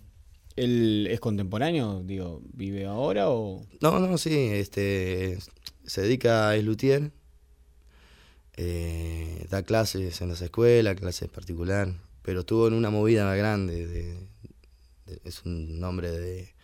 ¿él 0.57 1.09
es 1.11 1.21
contemporáneo? 1.21 2.03
Digo, 2.05 2.43
¿vive 2.53 2.85
ahora 2.85 3.31
o...? 3.31 3.65
No, 3.81 3.99
no, 3.99 4.19
sí, 4.19 4.37
este, 4.53 5.39
se 5.87 6.03
dedica 6.03 6.51
a 6.51 6.57
luthier, 6.59 7.13
eh, 8.59 9.47
da 9.49 9.63
clases 9.63 10.21
en 10.21 10.29
las 10.29 10.43
escuelas, 10.43 10.97
clases 10.97 11.31
particular, 11.31 11.95
pero 12.21 12.41
estuvo 12.41 12.69
en 12.69 12.75
una 12.75 12.91
movida 12.91 13.35
grande, 13.35 13.87
de, 13.87 14.05
de- 14.13 14.54
es 15.25 15.45
un 15.45 15.83
hombre 15.83 16.11
de 16.11 16.55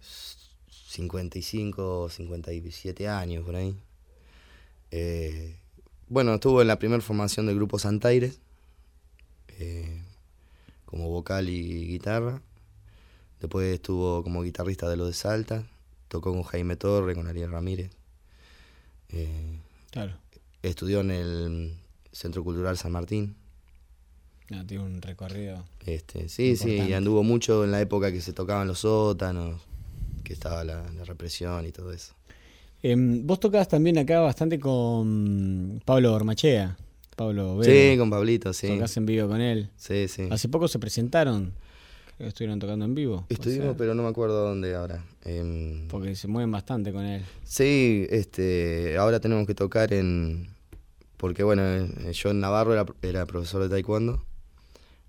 55, 0.00 2.10
57 2.10 3.08
años 3.08 3.44
por 3.44 3.56
ahí. 3.56 3.76
Eh, 4.90 5.56
bueno, 6.08 6.34
estuvo 6.34 6.62
en 6.62 6.68
la 6.68 6.78
primera 6.78 7.02
formación 7.02 7.46
del 7.46 7.56
grupo 7.56 7.78
Santaires, 7.78 8.38
eh, 9.58 10.02
como 10.84 11.08
vocal 11.08 11.48
y 11.48 11.88
guitarra. 11.88 12.40
Después 13.40 13.74
estuvo 13.74 14.22
como 14.22 14.42
guitarrista 14.42 14.88
de 14.88 14.96
los 14.96 15.08
de 15.08 15.14
Salta. 15.14 15.66
Tocó 16.08 16.32
con 16.32 16.44
Jaime 16.44 16.76
Torre, 16.76 17.14
con 17.14 17.26
Ariel 17.26 17.50
Ramírez. 17.50 17.90
Eh, 19.08 19.58
Claro, 19.94 20.12
estudió 20.62 21.02
en 21.02 21.12
el 21.12 21.76
Centro 22.10 22.42
Cultural 22.42 22.76
San 22.76 22.90
Martín. 22.90 23.36
No, 24.50 24.66
tiene 24.66 24.84
un 24.84 25.00
recorrido. 25.02 25.64
Este, 25.86 26.28
sí, 26.28 26.56
sí, 26.56 26.68
y 26.68 26.70
Importante. 26.72 26.94
anduvo 26.96 27.22
mucho 27.22 27.64
en 27.64 27.70
la 27.70 27.80
época 27.80 28.12
que 28.12 28.20
se 28.20 28.32
tocaban 28.32 28.66
los 28.68 28.80
sótanos, 28.80 29.60
que 30.22 30.32
estaba 30.32 30.64
la, 30.64 30.84
la 30.96 31.04
represión 31.04 31.66
y 31.66 31.72
todo 31.72 31.92
eso. 31.92 32.14
Em, 32.82 33.26
vos 33.26 33.40
tocabas 33.40 33.68
también 33.68 33.96
acá 33.98 34.20
bastante 34.20 34.60
con 34.60 35.80
Pablo 35.84 36.12
Ormachea. 36.12 36.76
Pablo 37.16 37.62
Sí, 37.62 37.94
con 37.96 38.10
Pablito, 38.10 38.52
sí. 38.52 38.66
Tocás 38.68 38.96
en 38.96 39.06
vivo 39.06 39.28
con 39.28 39.40
él. 39.40 39.70
Sí, 39.76 40.08
sí. 40.08 40.28
Hace 40.30 40.48
poco 40.48 40.68
se 40.68 40.78
presentaron. 40.78 41.54
Creo 42.16 42.26
que 42.26 42.28
estuvieron 42.28 42.58
tocando 42.58 42.84
en 42.84 42.94
vivo. 42.94 43.24
Estuvimos, 43.28 43.74
pero 43.78 43.94
no 43.94 44.02
me 44.02 44.08
acuerdo 44.08 44.48
dónde 44.48 44.74
ahora. 44.74 45.02
Em, 45.24 45.88
Porque 45.88 46.14
se 46.14 46.28
mueven 46.28 46.50
bastante 46.50 46.92
con 46.92 47.04
él. 47.04 47.22
Sí, 47.44 48.06
este, 48.10 48.96
ahora 48.98 49.18
tenemos 49.20 49.46
que 49.46 49.54
tocar 49.54 49.92
en... 49.94 50.48
Porque 51.16 51.42
bueno, 51.42 51.62
eh, 51.64 52.12
yo 52.12 52.30
en 52.30 52.40
Navarro 52.40 52.74
era, 52.74 52.84
era 53.02 53.24
profesor 53.26 53.62
de 53.62 53.68
taekwondo 53.70 54.22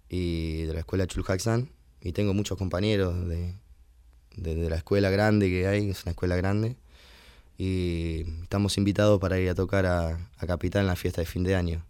y 0.10 0.64
de 0.64 0.74
la 0.74 0.80
escuela 0.80 1.08
Chulhaxan 1.08 1.70
y 2.02 2.12
tengo 2.12 2.34
muchos 2.34 2.58
compañeros 2.58 3.28
de, 3.28 3.54
de, 4.38 4.56
de 4.56 4.70
la 4.70 4.76
escuela 4.78 5.10
grande 5.10 5.50
que 5.50 5.68
hay, 5.68 5.90
es 5.90 6.04
una 6.04 6.12
escuela 6.12 6.36
grande, 6.36 6.76
y 7.58 8.26
estamos 8.44 8.78
invitados 8.78 9.20
para 9.20 9.40
ir 9.40 9.50
a 9.50 9.56
tocar 9.56 9.86
a, 9.86 10.30
a 10.38 10.46
Capital 10.48 10.82
en 10.82 10.88
la 10.88 10.96
fiesta 10.96 11.22
de 11.22 11.26
fin 11.26 11.44
de 11.44 11.56
año. 11.56 11.84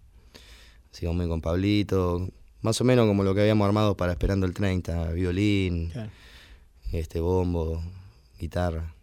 Así 0.94 1.06
ir 1.06 1.28
con 1.28 1.42
Pablito, 1.42 2.30
más 2.62 2.80
o 2.80 2.84
menos 2.84 3.08
como 3.08 3.24
lo 3.24 3.34
que 3.36 3.42
habíamos 3.42 3.66
armado 3.66 3.98
para 3.98 4.14
Esperando 4.14 4.46
el 4.46 4.54
30, 4.54 5.12
violín, 5.12 5.90
Claro. 5.90 6.10
este 6.94 7.20
bombo, 7.20 7.84
guitarra. 8.40 8.94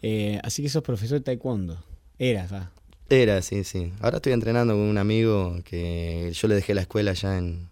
Eh, 0.00 0.40
así 0.42 0.62
que 0.62 0.68
sos 0.70 0.82
profesor 0.82 1.18
de 1.18 1.24
taekwondo. 1.24 1.82
Eras, 2.18 2.52
va. 2.52 2.70
Era, 3.10 3.42
sí, 3.42 3.64
sí. 3.64 3.92
Ahora 4.00 4.16
estoy 4.16 4.32
entrenando 4.32 4.72
con 4.74 4.82
un 4.82 4.96
amigo 4.96 5.58
que 5.64 6.30
yo 6.32 6.48
le 6.48 6.54
dejé 6.54 6.74
la 6.74 6.82
escuela 6.82 7.10
allá 7.10 7.36
en, 7.36 7.68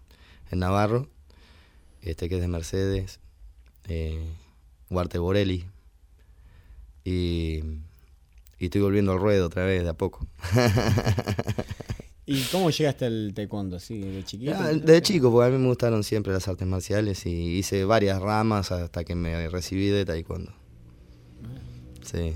en 0.51 0.59
Navarro, 0.59 1.07
este 2.01 2.29
que 2.29 2.35
es 2.35 2.41
de 2.41 2.47
Mercedes, 2.47 3.19
eh, 3.87 4.23
Huarte 4.89 5.17
Borelli. 5.17 5.65
Y, 7.03 7.63
y 8.59 8.65
estoy 8.65 8.81
volviendo 8.81 9.11
al 9.13 9.19
ruedo 9.19 9.47
otra 9.47 9.65
vez, 9.65 9.83
de 9.83 9.89
a 9.89 9.93
poco. 9.93 10.27
¿Y 12.25 12.43
cómo 12.51 12.69
llegaste 12.69 13.05
al 13.05 13.31
taekwondo? 13.33 13.77
¿Así, 13.77 13.99
de 13.99 14.23
chiquito? 14.23 14.53
Ah, 14.55 14.71
de 14.71 15.01
chico, 15.01 15.31
porque 15.31 15.47
a 15.47 15.51
mí 15.51 15.57
me 15.57 15.67
gustaron 15.67 16.03
siempre 16.03 16.31
las 16.31 16.47
artes 16.47 16.67
marciales 16.67 17.25
y 17.25 17.57
hice 17.57 17.85
varias 17.85 18.21
ramas 18.21 18.71
hasta 18.71 19.03
que 19.03 19.15
me 19.15 19.49
recibí 19.49 19.87
de 19.87 20.05
taekwondo. 20.05 20.53
Sí. 22.03 22.35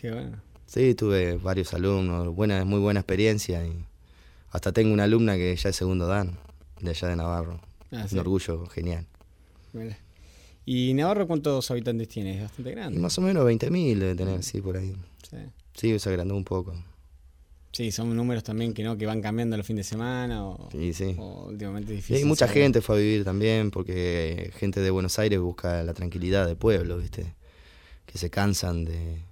Qué 0.00 0.10
bueno. 0.10 0.42
Sí, 0.66 0.94
tuve 0.94 1.36
varios 1.36 1.74
alumnos, 1.74 2.34
buena, 2.34 2.64
muy 2.64 2.80
buena 2.80 3.00
experiencia 3.00 3.64
y 3.64 3.84
hasta 4.50 4.72
tengo 4.72 4.92
una 4.92 5.04
alumna 5.04 5.36
que 5.36 5.54
ya 5.54 5.70
es 5.70 5.76
segundo 5.76 6.06
dan, 6.06 6.38
de 6.80 6.90
allá 6.90 7.08
de 7.08 7.16
Navarro. 7.16 7.60
Ah, 7.92 8.06
Un 8.10 8.18
orgullo 8.18 8.66
genial. 8.66 9.06
¿Y 10.66 10.94
Navarro 10.94 11.26
cuántos 11.26 11.70
habitantes 11.70 12.08
tiene? 12.08 12.36
Es 12.36 12.42
bastante 12.42 12.70
Y 12.70 12.74
grande. 12.74 12.98
más 13.00 13.16
o 13.18 13.20
menos 13.22 13.44
20.000 13.44 13.98
debe 13.98 14.14
tener, 14.14 14.42
sí, 14.42 14.60
por 14.60 14.76
ahí. 14.76 14.94
Sí. 15.28 15.36
Sí, 15.74 15.98
se 15.98 16.08
agrandó 16.08 16.36
un 16.36 16.44
poco. 16.44 16.74
Sí, 17.72 17.92
son 17.92 18.14
números 18.16 18.42
también 18.42 18.74
que 18.74 18.82
no 18.82 18.96
que 18.98 19.06
van 19.06 19.22
cambiando 19.22 19.56
los 19.56 19.64
fines 19.64 19.86
de 19.86 19.90
semana 19.90 20.44
o, 20.44 20.68
Sí, 20.72 20.92
sí. 20.92 21.14
o 21.18 21.46
últimamente 21.48 21.92
Y 21.92 21.96
difícil. 21.96 22.16
hay 22.16 22.24
mucha 22.24 22.46
saber. 22.48 22.64
gente 22.64 22.80
fue 22.80 22.96
a 22.96 22.98
vivir 22.98 23.24
también, 23.24 23.70
porque 23.70 24.50
gente 24.58 24.80
de 24.80 24.90
Buenos 24.90 25.18
Aires 25.20 25.38
busca 25.40 25.82
la 25.84 25.94
tranquilidad 25.94 26.46
del 26.46 26.56
pueblo, 26.56 26.98
¿viste? 26.98 27.32
Que 28.06 28.18
se 28.18 28.28
cansan 28.28 28.84
de, 28.84 29.22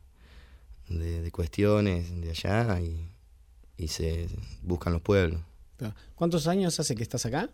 de, 0.89 1.21
de 1.23 1.31
cuestiones 1.33 2.21
de 2.21 2.31
allá 2.31 2.81
y, 2.81 3.09
y 3.77 3.89
se 3.89 4.29
buscan 4.63 4.93
los 4.93 5.03
pueblos. 5.03 5.41
¿Cuántos 6.15 6.47
años 6.47 6.79
hace 6.81 6.95
que 6.95 7.03
estás 7.03 7.27
acá? 7.27 7.49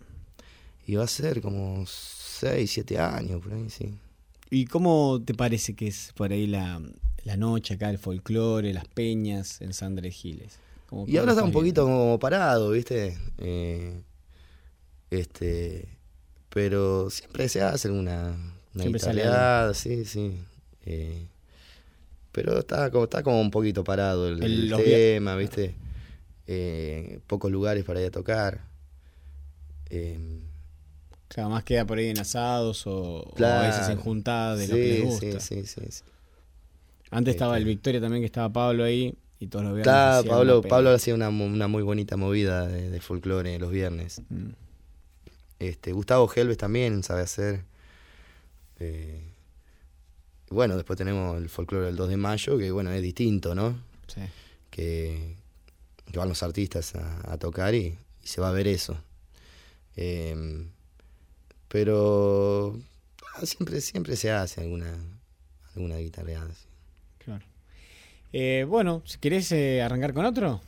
Y 0.87 0.96
va 0.96 1.04
a 1.04 1.08
ser 1.08 1.40
como 1.40 1.84
6, 1.87 2.70
7 2.70 2.98
años, 2.98 3.42
por 3.42 3.54
ahí, 3.54 3.70
sí. 3.70 3.94
¿Y 4.50 4.66
cómo 4.66 5.20
te 5.24 5.34
parece 5.34 5.74
que 5.74 5.88
es 5.88 6.12
por 6.14 6.32
ahí 6.32 6.46
la, 6.46 6.80
la 7.24 7.37
noche 7.37 7.74
acá, 7.74 7.90
el 7.90 7.98
folclore, 7.98 8.72
las 8.72 8.87
peñas 8.87 9.60
en 9.60 9.72
San 9.72 9.88
Andrés 9.88 10.14
Giles? 10.14 10.58
¿Cómo- 10.88 11.06
Y 11.08 11.16
ahora 11.16 11.32
está 11.32 11.44
un 11.44 11.52
poquito 11.52 11.84
como 11.84 12.18
parado, 12.18 12.70
¿viste? 12.70 13.18
Eh, 13.38 14.02
este, 15.10 15.88
pero 16.50 17.10
siempre 17.10 17.48
se 17.48 17.62
hace 17.62 17.90
una, 17.90 18.30
una 18.74 18.82
Siempre 18.82 19.00
sale 19.00 19.22
guitarreada, 19.22 19.74
sí, 19.74 20.04
sí. 20.04 20.38
Eh, 20.87 21.26
pero 22.32 22.58
está 22.58 22.90
como, 22.90 23.04
está 23.04 23.22
como 23.22 23.40
un 23.40 23.50
poquito 23.50 23.84
parado 23.84 24.28
el, 24.28 24.72
tema, 24.76 25.37
¿viste? 25.37 25.74
Eh, 26.46 27.20
pocos 27.26 27.50
lugares 27.50 27.85
para 27.85 28.00
ir 28.00 28.07
a 28.07 28.11
tocar. 28.11 28.62
Eh, 29.90 30.40
Claro, 31.28 31.50
más 31.50 31.64
queda 31.64 31.85
por 31.85 31.98
ahí 31.98 32.09
en 32.11 32.18
asados 32.20 32.87
o, 32.87 33.22
o 33.22 33.44
a 33.44 33.62
veces 33.66 33.88
en 33.88 33.96
juntadas 33.98 34.59
de 34.61 34.68
lo 34.68 34.74
que 34.76 34.88
les 34.88 34.98
sí, 34.98 35.02
gusta. 35.26 35.40
sí, 35.40 35.62
sí, 35.64 35.80
sí, 35.80 35.87
sí. 35.90 36.02
Antes 37.11 37.35
estaba 37.35 37.57
el 37.57 37.62
Este- 37.64 37.70
Victoria 37.70 38.00
también, 38.00 38.22
que 38.22 38.26
estaba 38.26 38.52
Pablo 38.52 38.85
ahí 38.85 39.16
y 39.40 39.46
todos 39.48 39.64
los 39.64 39.74
viernes. 39.74 39.85
Claro, 39.92 40.28
Pablo. 40.28 40.62
Pablo 40.62 40.90
hacía 40.90 41.12
una, 41.14 41.30
una 41.30 41.66
muy 41.66 41.83
bonita 41.83 42.16
movida 42.16 42.68
de, 42.68 42.88
de 42.88 43.00
folclore 43.00 43.59
los 43.59 43.70
viernes. 43.72 44.20
Mm. 44.28 44.50
Este, 45.59 45.92
Gustavo 45.92 46.30
Helves 46.33 46.57
también 46.59 47.02
sabe 47.02 47.22
hacer. 47.22 47.64
Eh, 48.78 49.22
bueno, 50.50 50.76
después 50.76 50.96
tenemos 50.96 51.37
el 51.38 51.48
folclore 51.48 51.87
del 51.87 51.96
2 51.96 52.11
de 52.11 52.16
mayo, 52.16 52.59
que 52.59 52.70
bueno, 52.70 52.92
es 52.92 53.02
distinto, 53.02 53.57
¿no? 53.57 53.76
Sí. 54.07 54.20
Que, 54.70 55.37
que 56.10 56.18
van 56.18 56.28
los 56.28 56.42
artistas 56.42 56.94
a, 56.94 57.32
a 57.32 57.38
tocar 57.38 57.74
y, 57.74 57.96
y 58.22 58.26
se 58.26 58.40
va 58.40 58.48
a 58.48 58.52
ver 58.52 58.68
eso. 58.68 58.96
Eh, 59.96 60.64
pero 61.68 62.78
ah, 63.36 63.46
siempre, 63.46 63.80
siempre 63.80 64.16
se 64.16 64.30
hace 64.30 64.60
alguna, 64.60 64.94
alguna 65.74 65.96
guitarreada. 65.98 66.48
sí. 66.52 66.66
Claro. 67.24 67.44
Eh, 68.32 68.66
bueno, 68.68 69.02
si 69.06 69.18
querés 69.18 69.50
eh, 69.52 69.82
arrancar 69.82 70.12
con 70.14 70.24
otro. 70.24 70.60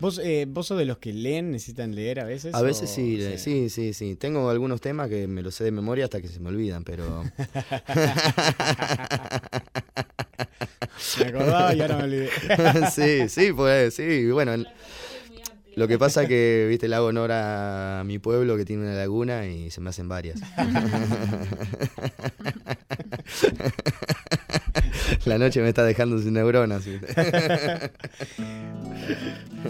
¿Vos, 0.00 0.18
eh, 0.18 0.44
¿Vos 0.48 0.66
sos 0.66 0.78
de 0.78 0.86
los 0.86 0.98
que 0.98 1.12
leen, 1.12 1.52
necesitan 1.52 1.94
leer 1.94 2.18
a 2.18 2.24
veces? 2.24 2.52
A 2.54 2.62
veces 2.62 2.90
o- 2.90 2.94
sí, 2.94 3.16
le- 3.16 3.38
sí, 3.38 3.70
sí, 3.70 3.94
sí. 3.94 4.16
Tengo 4.16 4.50
algunos 4.50 4.80
temas 4.80 5.08
que 5.08 5.28
me 5.28 5.40
los 5.40 5.54
sé 5.54 5.62
de 5.64 5.70
memoria 5.70 6.04
hasta 6.04 6.20
que 6.20 6.26
se 6.28 6.40
me 6.40 6.48
olvidan, 6.48 6.82
pero... 6.82 7.22
Me 11.20 11.26
acordaba 11.26 11.74
y 11.74 11.80
ahora 11.80 11.96
me 11.98 12.04
olvidé. 12.04 12.30
sí, 12.92 13.28
sí, 13.28 13.52
pues 13.52 13.94
sí. 13.94 14.30
Bueno, 14.30 14.54
en- 14.54 14.66
lo 15.76 15.88
que 15.88 15.98
pasa 15.98 16.28
que, 16.28 16.66
viste, 16.68 16.86
le 16.86 16.94
hago 16.94 17.06
honor 17.06 17.30
a 17.32 18.04
mi 18.06 18.20
pueblo 18.20 18.56
que 18.56 18.64
tiene 18.64 18.84
una 18.84 18.94
laguna 18.94 19.44
y 19.46 19.70
se 19.72 19.80
me 19.80 19.90
hacen 19.90 20.08
varias. 20.08 20.38
La 25.24 25.38
noche 25.38 25.60
me 25.62 25.68
está 25.68 25.84
dejando 25.84 26.18
sin 26.20 26.34
neuronas. 26.34 26.84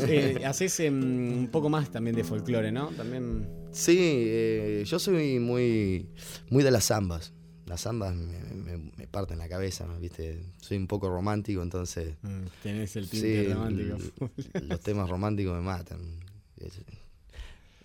Eh, 0.09 0.43
haces 0.45 0.81
em, 0.81 1.39
un 1.39 1.49
poco 1.49 1.69
más 1.69 1.91
también 1.91 2.17
de 2.17 2.25
folclore, 2.25 2.73
¿no? 2.73 2.89
También. 2.89 3.47
Sí, 3.73 3.97
eh, 4.01 4.83
yo 4.87 4.99
soy 4.99 5.39
muy, 5.39 6.09
muy 6.51 6.63
de 6.65 6.71
las 6.71 6.87
zambas. 6.87 7.33
Las 7.67 7.81
zambas 7.83 8.15
me, 8.15 8.39
me- 8.55 8.93
me 8.97 9.07
parten 9.07 9.39
la 9.39 9.49
cabeza, 9.49 9.87
¿no? 9.87 9.99
¿viste? 9.99 10.45
Soy 10.61 10.77
un 10.77 10.87
poco 10.87 11.09
romántico, 11.09 11.63
entonces... 11.63 12.15
mm, 12.23 12.43
tenés 12.63 12.95
el 12.97 13.09
tinte 13.09 13.45
Sí, 13.47 13.53
romántico. 13.53 14.31
los 14.63 14.81
temas 14.81 15.09
románticos 15.09 15.55
me 15.55 15.63
matan. 15.63 16.21
Es- 16.59 16.81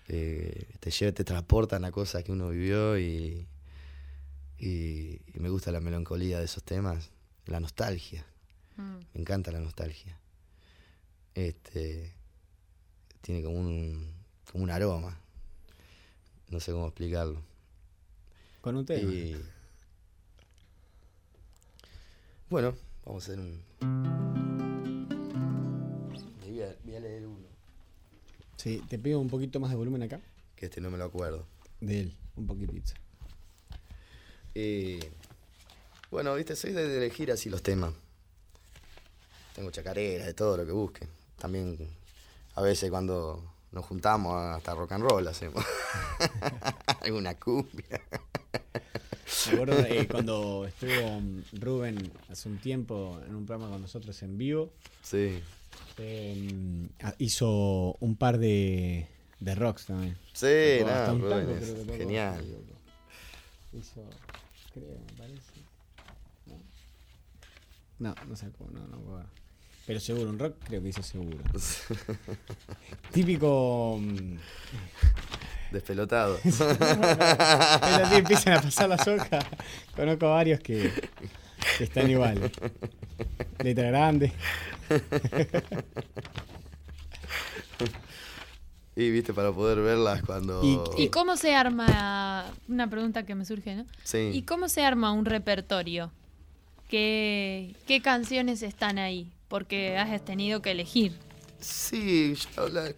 eh, 0.10 0.68
te 0.80 0.90
lleva, 0.92 1.12
te 1.14 1.24
transportan 1.24 1.86
a 1.86 1.92
cosas 1.92 2.24
que 2.24 2.32
uno 2.32 2.50
vivió 2.50 2.98
y, 2.98 3.48
y, 4.58 5.22
y 5.34 5.40
me 5.40 5.50
gusta 5.50 5.72
la 5.72 5.80
melancolía 5.80 6.40
de 6.40 6.46
esos 6.46 6.64
temas, 6.64 7.12
la 7.46 7.60
nostalgia. 7.60 8.26
Mm. 8.76 8.98
Me 9.14 9.22
encanta 9.22 9.52
la 9.52 9.60
nostalgia. 9.60 10.18
Este 11.36 12.14
tiene 13.22 13.44
como 13.44 13.58
un 13.60 14.14
como 14.52 14.64
un 14.64 14.72
aroma. 14.72 15.18
No 16.50 16.60
sé 16.60 16.72
cómo 16.72 16.88
explicarlo. 16.88 17.42
Con 18.62 18.76
un 18.76 18.86
tema. 18.86 19.12
Y 19.12 19.40
bueno, 22.50 22.76
vamos 23.06 23.24
a 23.28 23.32
hacer 23.32 23.40
un. 23.40 23.64
Voy 26.46 26.62
a, 26.62 26.76
voy 26.84 26.96
a 26.96 27.00
leer 27.00 27.26
uno, 27.28 27.48
Sí, 28.58 28.84
te 28.90 28.98
pido 29.00 29.20
un 29.20 29.30
poquito 29.30 29.60
más 29.60 29.70
de 29.70 29.78
volumen 29.78 30.04
acá. 30.04 30.20
que 30.56 30.66
este 30.66 30.82
no 30.82 30.90
me 30.90 30.98
lo 30.98 31.06
acuerdo. 31.06 31.46
De 31.80 32.02
él, 32.02 32.18
un 32.36 32.48
poquitito. 32.48 32.92
Y 34.54 35.00
bueno, 36.12 36.36
viste, 36.36 36.56
soy 36.56 36.74
de 36.74 36.98
elegir 36.98 37.32
así 37.32 37.50
los 37.50 37.64
temas. 37.64 37.94
Tengo 39.56 39.72
chacareras, 39.72 40.28
de 40.28 40.34
todo 40.34 40.58
lo 40.58 40.66
que 40.66 40.72
busque. 40.72 41.08
También 41.38 41.78
a 42.56 42.62
veces 42.62 42.90
cuando 42.90 43.44
nos 43.72 43.86
juntamos 43.86 44.36
hasta 44.36 44.74
rock 44.74 44.94
and 44.94 45.04
roll 45.04 45.28
hacemos. 45.28 45.64
Alguna 47.02 47.36
cumbia. 47.36 48.02
Me 49.48 49.54
acuerdo 49.54 49.86
eh, 49.86 50.08
cuando 50.08 50.66
estuvo 50.66 51.20
mm, 51.22 51.44
Rubén 51.60 52.12
hace 52.30 52.50
un 52.50 52.58
tiempo 52.58 53.20
en 53.28 53.36
un 53.36 53.46
programa 53.46 53.72
con 53.72 53.82
nosotros 53.82 54.22
en 54.24 54.38
vivo, 54.38 54.72
Sí. 55.04 55.40
eh, 55.98 56.88
ah, 57.04 57.14
hizo 57.20 57.96
un 58.00 58.16
par 58.16 58.38
de, 58.38 59.08
de 59.40 59.56
rocks 59.56 59.86
también. 59.86 60.18
Sí, 60.34 60.84
nada, 60.86 61.14
un 61.14 61.22
Rubén 61.22 61.50
es 61.52 61.70
creo 61.72 61.86
que 61.86 61.98
genial. 61.98 62.46
Hizo, 63.74 64.04
creo, 64.74 64.98
me 65.12 65.14
parece. 65.18 65.52
No, 66.48 66.56
no, 68.00 68.16
no 68.28 68.36
sacó, 68.36 68.68
no, 68.72 68.80
no. 68.88 68.98
me 68.98 69.04
acuerdo. 69.04 69.30
Pero 69.86 70.00
seguro, 70.00 70.30
un 70.30 70.38
rock 70.40 70.56
creo 70.66 70.82
que 70.84 70.90
hizo 70.90 71.02
seguro. 71.04 71.38
Típico. 73.12 74.00
Despelotado. 75.72 76.38
Pero 76.44 78.06
así 78.06 78.16
empiezan 78.16 78.54
a 78.54 78.62
pasar 78.62 78.90
las 78.90 79.08
hojas. 79.08 79.46
Conozco 79.96 80.30
varios 80.30 80.60
que, 80.62 80.92
que 81.78 81.84
están 81.84 82.10
iguales. 82.10 82.52
Letra 83.64 83.88
grande. 83.90 84.32
y 88.96 89.10
viste, 89.12 89.34
para 89.34 89.52
poder 89.52 89.80
verlas 89.80 90.22
cuando. 90.24 90.62
Y- 90.64 91.04
¿Y 91.04 91.10
cómo 91.10 91.38
se 91.38 91.56
arma? 91.56 92.46
Una 92.68 92.90
pregunta 92.90 93.24
que 93.24 93.36
me 93.36 93.46
surge, 93.46 93.76
¿no? 93.76 93.86
Sí. 94.04 94.32
¿Y 94.34 94.42
cómo 94.44 94.68
se 94.68 94.84
arma 94.84 95.12
un 95.14 95.26
repertorio? 95.26 96.12
¿Qué, 96.90 97.76
qué 97.88 98.02
canciones 98.02 98.62
están 98.64 98.98
ahí? 98.98 99.32
Porque 99.48 99.98
has 99.98 100.24
tenido 100.26 100.62
que 100.62 100.72
elegir. 100.72 101.14
Sí, 101.60 102.36
yo 102.56 102.68
la- 102.70 102.94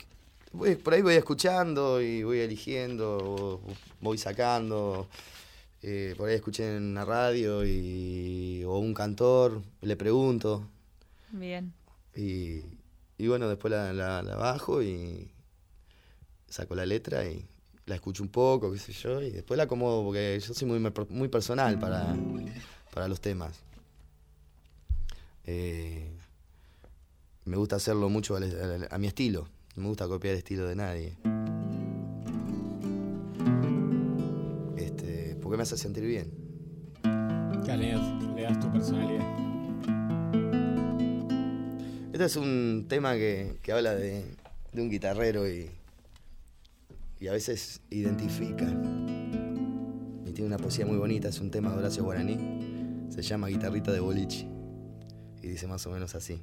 voy- 0.54 0.76
por 0.76 0.94
ahí 0.94 1.02
voy 1.02 1.16
escuchando 1.16 2.02
y 2.02 2.24
voy 2.24 2.40
eligiendo, 2.40 3.62
voy 4.00 4.18
sacando. 4.18 5.08
eh, 5.84 6.14
por 6.18 6.30
ahí 6.30 6.36
escuché 6.36 6.78
en 6.78 6.94
la 6.94 7.06
radio 7.06 7.66
y, 7.66 8.64
o 8.66 8.78
un 8.78 8.94
cantor, 8.94 9.62
le 9.82 9.96
pregunto. 9.96 10.68
Bien. 11.32 11.74
Y, 12.16 12.62
y 13.18 13.28
bueno, 13.28 13.48
después 13.50 13.72
la, 13.72 13.92
la, 13.94 14.22
la 14.22 14.36
bajo 14.36 14.84
y 14.84 15.32
saco 16.48 16.76
la 16.76 16.86
letra 16.86 17.26
y 17.28 17.46
la 17.86 17.96
escucho 17.96 18.22
un 18.22 18.30
poco, 18.30 18.72
qué 18.72 18.78
sé 18.78 18.94
yo, 18.94 19.22
y 19.22 19.32
después 19.32 19.58
la 19.58 19.64
acomodo 19.64 20.04
porque 20.04 20.40
yo 20.40 20.54
soy 20.54 20.68
muy, 20.68 20.80
muy 21.10 21.28
personal 21.30 21.80
para, 21.80 22.16
para 22.94 23.08
los 23.08 23.20
temas. 23.20 23.60
Eh, 25.46 26.08
me 27.46 27.58
gusta 27.58 27.78
hacerlo 27.78 28.08
mucho 28.10 28.36
a, 28.36 28.98
mi 29.00 29.08
estilo, 29.08 29.48
no 29.76 29.84
me 29.84 29.88
gusta 29.88 30.08
copiar 30.08 30.34
el 30.34 30.40
estilo 30.40 30.68
de 30.68 30.76
nadie. 30.76 31.18
Este, 34.78 35.38
porque 35.42 35.58
me 35.58 35.64
hace 35.64 35.78
sentir 35.78 36.04
bien. 36.06 36.32
Le 37.78 37.94
das, 37.94 38.24
le 38.36 38.42
das 38.42 38.60
tu 38.60 38.70
personalidad. 38.70 39.26
Este 42.12 42.26
es 42.26 42.36
un 42.36 42.86
tema 42.90 43.14
que, 43.14 43.58
que 43.62 43.72
habla 43.72 43.96
de, 43.96 44.26
de 44.74 44.82
un 44.82 44.90
guitarrero 44.90 45.50
y, 45.50 45.70
y 47.22 47.28
a 47.28 47.32
veces 47.32 47.82
identifica. 47.90 48.66
Y 50.26 50.34
tiene 50.34 50.48
una 50.48 50.58
poesía 50.58 50.86
muy 50.86 50.98
bonita, 50.98 51.30
es 51.30 51.40
un 51.40 51.50
tema 51.50 51.72
de 51.72 51.78
Horacio 51.78 52.04
Guaraní. 52.04 53.08
Se 53.10 53.22
llama 53.22 53.48
Guitarrita 53.48 53.94
de 53.94 54.02
Boliche. 54.02 54.48
Y 55.42 55.48
dice 55.48 55.66
más 55.68 55.88
o 55.88 55.92
menos 55.92 56.14
así. 56.14 56.42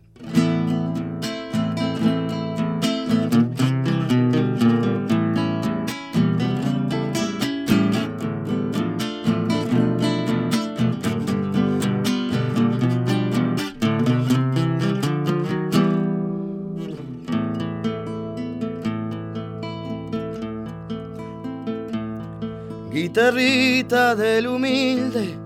Guitarrita 23.08 24.14
del 24.14 24.46
humilde, 24.48 25.38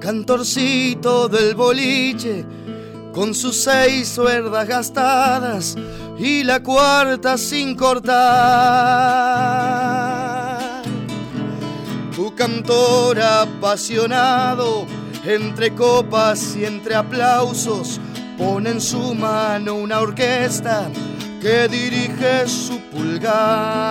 cantorcito 0.00 1.28
del 1.28 1.54
boliche, 1.54 2.44
con 3.12 3.32
sus 3.36 3.54
seis 3.62 4.08
suerdas 4.08 4.66
gastadas 4.66 5.76
y 6.18 6.42
la 6.42 6.60
cuarta 6.60 7.38
sin 7.38 7.76
cortar. 7.76 8.18
Tu 12.16 12.34
cantor 12.34 13.20
apasionado, 13.22 14.84
entre 15.24 15.72
copas 15.72 16.56
y 16.56 16.64
entre 16.64 16.96
aplausos, 16.96 18.00
pone 18.36 18.70
en 18.70 18.80
su 18.80 19.14
mano 19.14 19.76
una 19.76 20.00
orquesta 20.00 20.90
que 21.40 21.68
dirige 21.68 22.48
su 22.48 22.80
pulgar. 22.90 23.84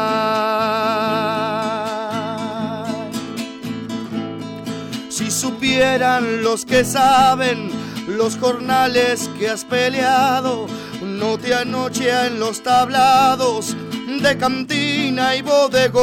Supieran 5.43 6.41
los 6.41 6.63
que 6.63 6.85
saben 6.85 7.69
los 8.07 8.37
jornales 8.37 9.29
que 9.37 9.49
has 9.49 9.65
peleado, 9.65 10.67
no 11.01 11.37
te 11.37 11.53
anochea 11.53 12.27
en 12.27 12.39
los 12.39 12.63
tablados 12.63 13.75
de 14.21 14.37
cantina 14.37 15.35
y 15.35 15.41
bodegón. 15.41 15.99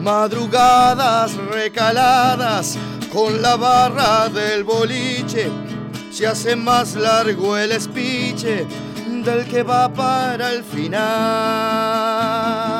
Madrugadas 0.00 1.34
recaladas 1.34 2.78
con 3.12 3.42
la 3.42 3.56
barra 3.56 4.30
del 4.30 4.64
boliche, 4.64 5.50
se 6.10 6.26
hace 6.26 6.56
más 6.56 6.94
largo 6.94 7.58
el 7.58 7.72
espiche 7.72 8.66
del 9.26 9.46
que 9.46 9.62
va 9.62 9.92
para 9.92 10.54
el 10.54 10.64
final. 10.64 12.79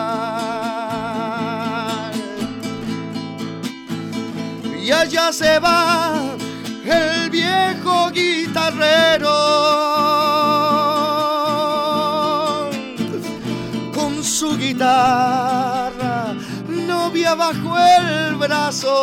Y 4.91 4.93
allá 4.93 5.33
se 5.33 5.61
va 5.61 6.35
el 6.85 7.31
viejo 7.31 8.11
guitarrero 8.11 9.31
con 13.95 14.25
su 14.25 14.59
guitarra, 14.59 16.35
novia 16.67 17.37
bajo 17.37 17.79
el 17.79 18.35
brazo, 18.35 18.97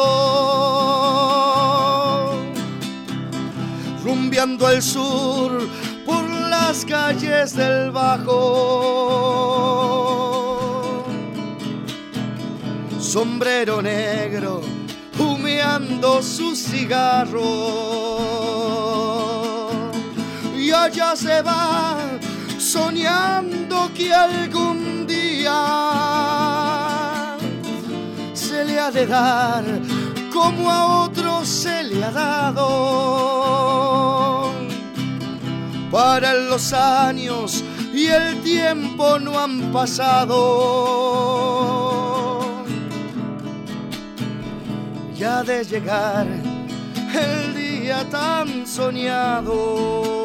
rumbeando 4.03 4.67
al 4.67 4.81
sur 4.81 5.69
por 6.05 6.29
las 6.29 6.83
calles 6.83 7.55
del 7.55 7.91
Bajo. 7.91 8.35
Sombrero 12.99 13.81
negro, 13.81 14.61
su 16.21 16.55
cigarro. 16.55 17.41
Y 20.55 20.71
allá 20.71 21.15
se 21.15 21.41
va, 21.41 21.97
soñando 22.57 23.91
que 23.93 24.13
algún 24.13 25.07
día 25.07 25.57
se 28.33 28.65
le 28.65 28.79
ha 28.79 28.91
de 28.91 29.05
dar 29.07 29.63
como 30.33 30.69
a 30.69 31.03
otros 31.05 31.47
se 31.47 31.83
le 31.83 32.03
ha 32.03 32.11
dado 32.11 32.67
Paran 35.91 36.49
los 36.49 36.73
años 36.73 37.63
y 37.93 38.07
el 38.07 38.41
tiempo 38.41 39.17
no 39.19 39.39
han 39.39 39.71
pasado. 39.71 41.46
Ya 45.17 45.41
de 45.41 45.63
llegar 45.63 46.27
el 46.27 47.55
día 47.55 48.07
tan 48.11 48.67
soñado. 48.67 50.16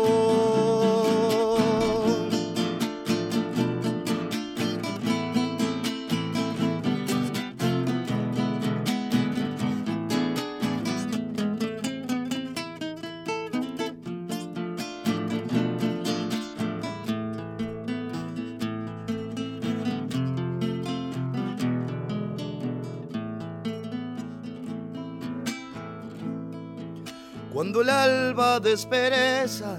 Cuando 27.53 27.83
el 27.83 27.91
alba 27.91 28.61
despereza 28.61 29.79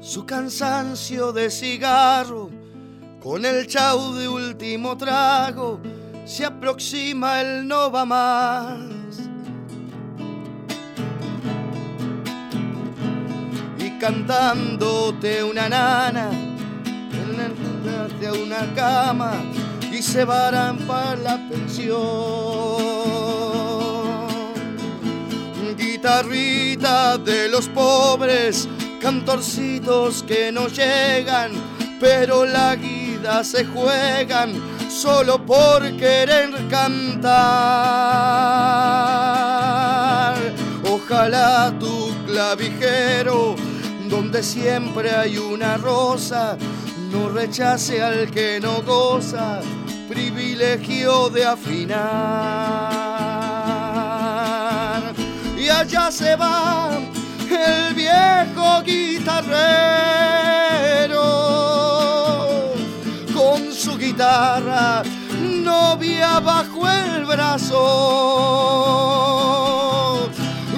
su 0.00 0.24
cansancio 0.24 1.30
de 1.32 1.50
cigarro, 1.50 2.50
con 3.22 3.44
el 3.44 3.66
chau 3.66 4.14
de 4.14 4.26
último 4.28 4.96
trago, 4.96 5.78
se 6.24 6.46
aproxima 6.46 7.42
el 7.42 7.68
no 7.68 7.90
va 7.90 8.06
más. 8.06 8.78
Y 13.78 13.90
cantándote 13.98 15.44
una 15.44 15.68
nana, 15.68 16.30
a 18.26 18.32
una 18.32 18.74
cama 18.74 19.32
y 19.92 20.00
se 20.00 20.24
varan 20.24 20.78
para 20.86 21.16
la 21.16 21.48
pensión 21.48 22.91
guitarrita 26.02 27.16
de 27.16 27.48
los 27.48 27.68
pobres, 27.68 28.68
cantorcitos 29.00 30.24
que 30.24 30.50
no 30.50 30.66
llegan, 30.66 31.52
pero 32.00 32.44
la 32.44 32.74
guida 32.74 33.44
se 33.44 33.64
juegan 33.64 34.52
solo 34.90 35.46
por 35.46 35.82
querer 35.96 36.50
cantar. 36.68 37.22
Ojalá 40.90 41.72
tu 41.78 42.12
clavijero, 42.26 43.54
donde 44.10 44.42
siempre 44.42 45.12
hay 45.12 45.38
una 45.38 45.76
rosa, 45.76 46.58
no 47.12 47.28
rechace 47.28 48.02
al 48.02 48.28
que 48.28 48.58
no 48.60 48.82
goza 48.82 49.60
privilegio 50.08 51.30
de 51.30 51.44
afinar 51.44 53.41
allá 55.72 56.10
se 56.10 56.36
va 56.36 56.90
el 57.50 57.94
viejo 57.94 58.82
guitarrero. 58.82 59.52
Con 63.34 63.72
su 63.72 63.96
guitarra 63.98 65.02
novia 65.40 66.40
bajo 66.40 66.88
el 66.88 67.24
brazo 67.24 67.78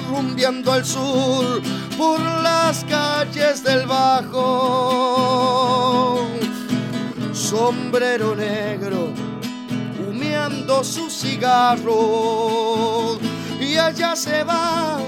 rumbeando 0.09 0.71
al 0.71 0.85
sur 0.85 1.61
por 1.97 2.19
las 2.19 2.83
calles 2.85 3.63
del 3.63 3.85
bajo. 3.85 4.95
Sombrero 7.33 8.35
negro 8.35 9.13
humeando 9.99 10.83
su 10.83 11.09
cigarro 11.09 11.95
y 13.75 13.77
allá 13.77 14.15
se 14.15 14.41
va 14.45 14.99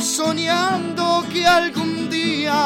soñando 0.00 1.24
que 1.32 1.46
algún 1.46 2.10
día 2.10 2.60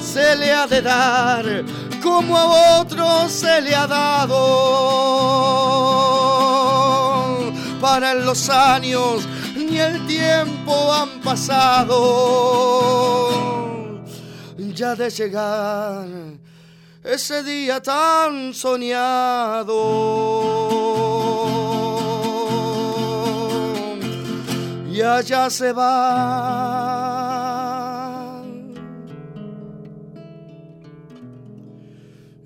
se 0.00 0.34
le 0.34 0.52
ha 0.52 0.66
de 0.66 0.82
dar 0.82 1.64
como 2.02 2.36
a 2.36 2.80
otros 2.80 3.30
se 3.30 3.60
le 3.60 3.72
ha 3.72 3.86
dado. 3.86 4.42
Para 7.80 8.14
los 8.14 8.50
años 8.50 9.28
ni 9.54 9.78
el 9.78 10.04
tiempo 10.08 10.92
han 10.92 11.20
pasado. 11.20 12.00
Ya 14.74 14.96
de 14.96 15.08
llegar 15.08 16.08
ese 17.04 17.44
día 17.44 17.80
tan 17.80 18.52
soñado. 18.52 19.74
Y 24.96 25.02
allá 25.02 25.50
se 25.50 25.72
va. 25.72 25.92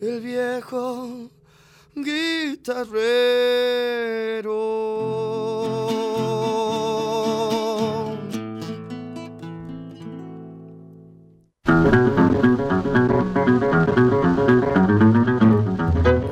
El 0.01 0.21
viejo 0.21 1.31
guitarrero. 1.95 2.91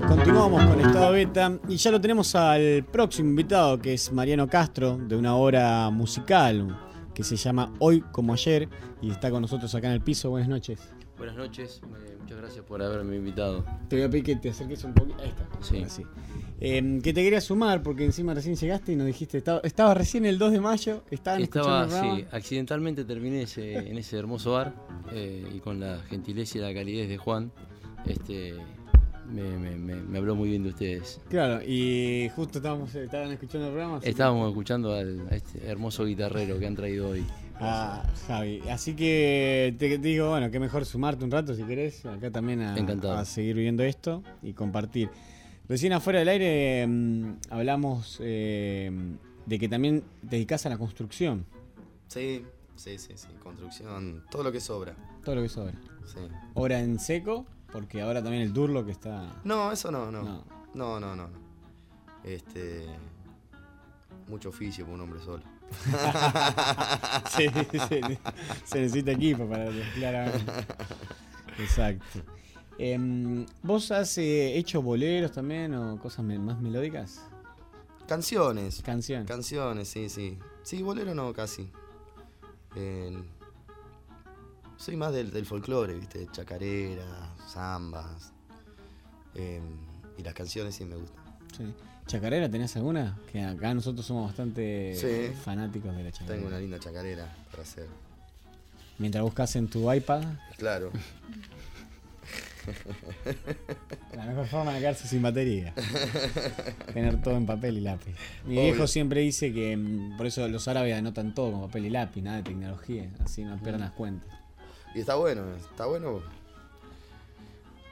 Continuamos 0.09 0.65
con 0.65 0.78
Beta 1.19 1.59
y 1.69 1.77
ya 1.77 1.91
lo 1.91 2.01
tenemos 2.01 2.33
al 2.37 2.85
próximo 2.85 3.29
invitado 3.31 3.77
que 3.81 3.95
es 3.95 4.13
Mariano 4.13 4.47
Castro 4.47 4.97
de 4.97 5.17
una 5.17 5.35
obra 5.35 5.91
musical 5.91 6.79
que 7.13 7.25
se 7.25 7.35
llama 7.35 7.75
Hoy 7.81 8.03
como 8.13 8.35
ayer 8.35 8.69
y 9.03 9.11
está 9.11 9.29
con 9.29 9.43
nosotros 9.43 9.75
acá 9.75 9.89
en 9.89 9.95
el 9.95 10.01
piso. 10.01 10.31
Buenas 10.31 10.49
noches. 10.49 10.79
Buenas 11.17 11.35
noches, 11.35 11.81
eh, 12.07 12.17
muchas 12.21 12.39
gracias 12.39 12.65
por 12.65 12.81
haberme 12.81 13.17
invitado. 13.17 13.65
Te 13.89 13.97
voy 13.97 14.05
a 14.05 14.09
pedir 14.09 14.25
que 14.27 14.37
te 14.37 14.51
acerques 14.51 14.85
un 14.85 14.95
poquito. 14.95 15.21
Ahí 15.21 15.31
está. 15.31 15.49
Sí. 15.61 15.79
Así. 15.83 16.05
Eh, 16.61 17.01
que 17.03 17.13
te 17.13 17.25
quería 17.25 17.41
sumar 17.41 17.83
porque 17.83 18.05
encima 18.05 18.33
recién 18.33 18.55
llegaste 18.55 18.93
y 18.93 18.97
nos 18.97 19.09
dijiste, 19.09 19.39
estaba, 19.39 19.61
estaba 19.65 19.95
recién 19.95 20.25
el 20.25 20.39
2 20.39 20.53
de 20.53 20.61
mayo, 20.61 21.03
estaban 21.11 21.43
Estaba, 21.43 21.83
escuchando 21.83 22.15
el 22.15 22.21
sí, 22.21 22.27
accidentalmente 22.31 23.05
terminé 23.05 23.43
ese- 23.43 23.75
en 23.91 23.99
ese 23.99 24.17
hermoso 24.17 24.53
bar 24.53 24.73
eh, 25.13 25.45
y 25.53 25.59
con 25.59 25.81
la 25.81 25.99
gentileza 26.09 26.59
y 26.59 26.61
la 26.61 26.73
calidez 26.73 27.09
de 27.09 27.17
Juan, 27.19 27.51
este, 28.07 28.55
me, 29.33 29.43
me- 29.59 29.77
me- 29.77 29.95
me 30.03 30.19
habló 30.19 30.35
muy 30.35 30.49
bien 30.51 30.63
de 30.63 30.71
ustedes. 30.71 31.21
Claro, 31.29 31.63
y 31.65 32.31
justo 32.35 32.59
estábamos, 32.59 32.95
estaban 32.95 33.31
escuchando 33.33 33.67
el 33.69 33.73
programa. 33.73 34.01
Estábamos 34.03 34.49
escuchando 34.49 34.95
al- 34.95 35.29
a 35.31 35.37
este 35.37 35.67
hermoso 35.67 36.05
guitarrero 36.05 36.59
que 36.59 36.67
han 36.67 36.75
traído 36.77 37.11
hoy. 37.11 37.25
a 37.61 38.05
Javi. 38.29 38.61
Así 38.71 38.95
que 38.95 39.75
te, 39.79 39.89
te 39.89 39.99
digo, 39.99 40.31
bueno, 40.31 40.51
que 40.51 40.61
mejor 40.61 40.85
sumarte 40.87 41.25
un 41.25 41.31
rato 41.31 41.55
si 41.55 41.63
querés, 41.65 42.07
acá 42.07 42.31
también 42.31 42.61
a, 42.61 42.77
Encantado. 42.79 43.15
a 43.19 43.25
seguir 43.25 43.57
viendo 43.57 43.83
esto 43.83 44.23
y 44.43 44.53
compartir. 44.53 45.11
Recién 45.69 45.93
afuera 45.93 46.21
del 46.21 46.29
aire 46.29 46.87
mm, 46.87 47.37
hablamos 47.51 48.19
eh, 48.23 48.91
de 49.45 49.59
que 49.59 49.69
también 49.69 50.03
te 50.23 50.37
dedicas 50.37 50.65
a 50.67 50.69
la 50.71 50.79
construcción, 50.79 51.45
Sí, 52.07 52.43
sí, 52.77 52.97
sí, 52.97 53.13
sí. 53.17 53.27
Construcción, 53.43 54.25
todo 54.31 54.45
lo 54.45 54.53
que 54.53 54.61
sobra. 54.61 54.95
todo 55.25 55.35
lo 55.35 55.43
que 55.43 55.49
sobra. 55.51 55.75
Sí. 56.07 56.21
Obra 56.55 56.81
en 56.81 56.99
seco, 56.99 57.45
porque 57.73 58.01
ahora 58.03 58.23
también 58.23 58.43
el 58.43 58.53
Durlo 58.53 58.85
que 58.85 58.93
está... 58.93 59.41
No, 59.45 59.71
eso 59.73 59.91
no, 59.91 60.11
no. 60.11 60.23
No. 60.75 61.01
No, 61.01 61.17
no. 61.17 61.29
Este. 62.25 62.87
Mucho 64.29 64.51
oficio 64.51 64.85
para 64.85 64.95
un 64.97 65.01
hombre 65.03 65.21
solo. 65.21 65.43
Sí, 67.31 67.47
sí, 67.89 68.01
se 68.65 68.81
necesita 68.81 69.13
equipo 69.13 69.47
para 69.49 69.71
claramente. 69.95 70.53
Exacto. 71.59 72.05
Em, 72.79 73.45
¿Vos 73.63 73.91
has 73.91 74.17
eh, 74.19 74.57
hecho 74.57 74.83
boleros 74.83 75.33
también 75.33 75.75
o 75.75 75.99
cosas 75.99 76.25
me- 76.25 76.39
más 76.39 76.61
melódicas? 76.61 77.21
Canciones. 78.07 78.83
Canción. 78.83 79.25
Canciones, 79.27 79.89
sí, 79.89 80.09
sí. 80.09 80.39
Sí, 80.63 80.83
bolero 80.83 81.15
no, 81.15 81.33
casi. 81.33 81.71
Eh, 82.77 83.17
soy 84.79 84.97
más 84.97 85.13
del, 85.13 85.31
del 85.31 85.45
folclore, 85.45 85.93
¿viste? 85.95 86.27
Chacarera, 86.33 87.35
zambas. 87.53 88.33
Eh, 89.35 89.61
y 90.17 90.23
las 90.23 90.33
canciones 90.35 90.75
sí 90.75 90.85
me 90.87 90.97
gustan. 90.97 91.23
Sí. 91.57 91.65
¿Chacarera 92.07 92.51
tenés 92.51 92.75
alguna? 92.77 93.19
Que 93.31 93.43
acá 93.45 93.75
nosotros 93.75 94.07
somos 94.07 94.27
bastante 94.29 94.95
Sí. 94.97 95.31
fanáticos 95.45 95.95
de 95.95 96.05
la 96.05 96.11
chacarera. 96.13 96.35
Tengo 96.37 96.49
una 96.49 96.59
linda 96.59 96.79
chacarera 96.79 97.37
para 97.51 97.63
hacer. 97.63 97.87
Mientras 98.99 99.23
buscas 99.23 99.55
en 99.57 99.69
tu 99.69 99.93
iPad, 99.93 100.23
Claro. 100.57 100.91
la 104.17 104.27
mejor 104.27 104.47
forma 104.47 104.73
de 104.75 104.81
quedarse 104.81 105.09
sin 105.09 105.23
batería. 105.23 105.73
Tener 106.93 107.21
todo 107.23 107.37
en 107.37 107.47
papel 107.47 107.79
y 107.79 107.81
lápiz. 107.81 108.15
Mi 108.45 108.59
Obvio. 108.59 108.73
viejo 108.73 108.87
siempre 108.87 109.21
dice 109.21 109.53
que 109.53 109.77
mm, 109.77 110.17
por 110.17 110.27
eso 110.27 110.47
los 110.49 110.67
árabes 110.69 110.95
anotan 110.97 111.35
todo 111.35 111.53
con 111.53 111.61
papel 111.63 111.87
y 111.87 111.91
lápiz, 111.91 112.23
nada 112.23 112.39
de 112.39 112.43
tecnología, 112.43 113.09
así 113.25 113.45
no 113.45 113.57
pierdan 113.59 113.83
las 113.83 113.93
cuentas. 113.93 114.29
Y 114.95 115.01
está 115.01 115.15
bueno, 115.17 115.43
está 115.57 115.87
bueno. 115.87 116.23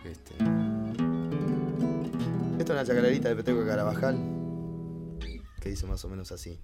Este. 0.05 0.35
Esta 2.59 2.63
es 2.63 2.71
una 2.71 2.85
chacarerita 2.85 3.29
de 3.29 3.37
Peteco 3.37 3.61
de 3.61 3.67
Carabajal. 3.67 4.19
Que 5.61 5.71
dice 5.71 5.87
más 5.87 6.05
o 6.05 6.09
menos 6.09 6.33
así. 6.33 6.61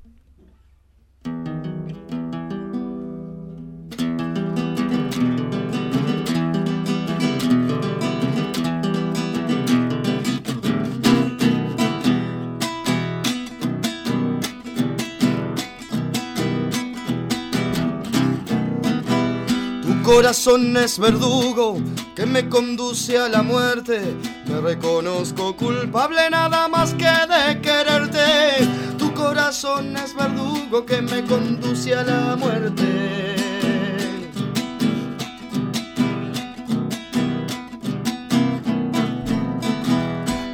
Corazón 20.14 20.76
es 20.76 20.98
verdugo 20.98 21.78
que 22.14 22.26
me 22.26 22.46
conduce 22.46 23.16
a 23.16 23.28
la 23.28 23.42
muerte. 23.42 24.14
Me 24.46 24.60
reconozco 24.60 25.56
culpable 25.56 26.28
nada 26.30 26.68
más 26.68 26.92
que 26.92 27.04
de 27.04 27.60
quererte. 27.62 28.68
Tu 28.98 29.12
corazón 29.14 29.96
es 29.96 30.14
verdugo 30.14 30.84
que 30.84 31.00
me 31.00 31.24
conduce 31.24 31.94
a 31.94 32.02
la 32.04 32.36
muerte. 32.36 33.36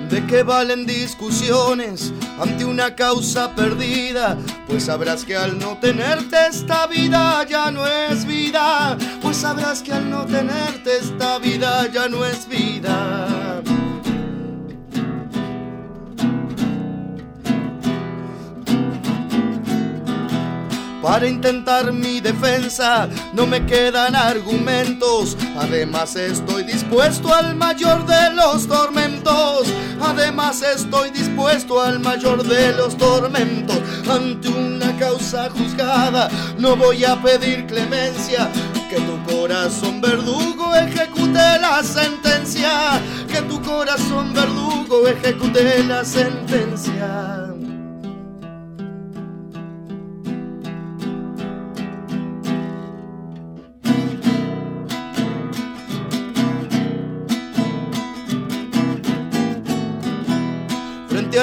¿De 0.08 0.26
qué 0.28 0.44
valen 0.44 0.86
discusiones 0.86 2.12
ante 2.40 2.64
una 2.64 2.94
causa 2.94 3.56
perdida? 3.56 4.38
Pues 4.68 4.84
sabrás 4.84 5.24
que 5.24 5.34
al 5.34 5.58
no 5.58 5.78
tenerte 5.78 6.36
esta 6.46 6.86
vida 6.86 7.42
ya 7.44 7.70
no 7.70 7.86
es 7.86 8.26
vida. 8.26 8.98
Pues 9.22 9.38
sabrás 9.38 9.82
que 9.82 9.94
al 9.94 10.10
no 10.10 10.26
tenerte 10.26 10.98
esta 10.98 11.38
vida 11.38 11.86
ya 11.90 12.06
no 12.08 12.24
es 12.24 12.46
vida. 12.46 13.47
Para 21.08 21.26
intentar 21.26 21.90
mi 21.90 22.20
defensa 22.20 23.08
no 23.32 23.46
me 23.46 23.64
quedan 23.64 24.14
argumentos. 24.14 25.38
Además 25.58 26.14
estoy 26.16 26.64
dispuesto 26.64 27.32
al 27.32 27.56
mayor 27.56 28.04
de 28.04 28.34
los 28.34 28.68
tormentos. 28.68 29.68
Además 30.02 30.60
estoy 30.60 31.10
dispuesto 31.10 31.80
al 31.80 31.98
mayor 32.00 32.42
de 32.46 32.74
los 32.74 32.94
tormentos. 32.98 33.78
Ante 34.06 34.48
una 34.48 34.94
causa 34.98 35.48
juzgada 35.48 36.28
no 36.58 36.76
voy 36.76 37.06
a 37.06 37.16
pedir 37.22 37.64
clemencia. 37.64 38.50
Que 38.90 39.00
tu 39.00 39.34
corazón 39.34 40.02
verdugo 40.02 40.74
ejecute 40.74 41.58
la 41.58 41.82
sentencia. 41.82 43.00
Que 43.26 43.40
tu 43.40 43.62
corazón 43.62 44.34
verdugo 44.34 45.08
ejecute 45.08 45.84
la 45.84 46.04
sentencia. 46.04 47.37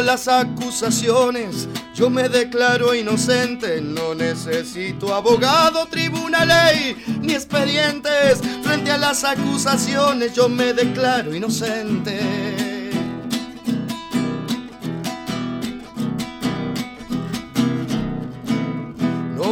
Las 0.06 0.28
acusaciones, 0.28 1.68
yo 1.96 2.10
me 2.10 2.30
declaro 2.30 2.94
inocente. 2.94 3.82
No 3.82 4.14
necesito 4.14 5.14
abogado, 5.14 5.88
tribuna, 5.88 6.46
ley 6.46 6.96
ni 7.22 7.34
expedientes. 7.34 8.40
Frente 8.64 8.92
a 8.92 8.98
las 8.98 9.24
acusaciones, 9.24 10.34
yo 10.34 10.48
me 10.48 10.74
declaro 10.74 11.34
inocente. 11.34 12.55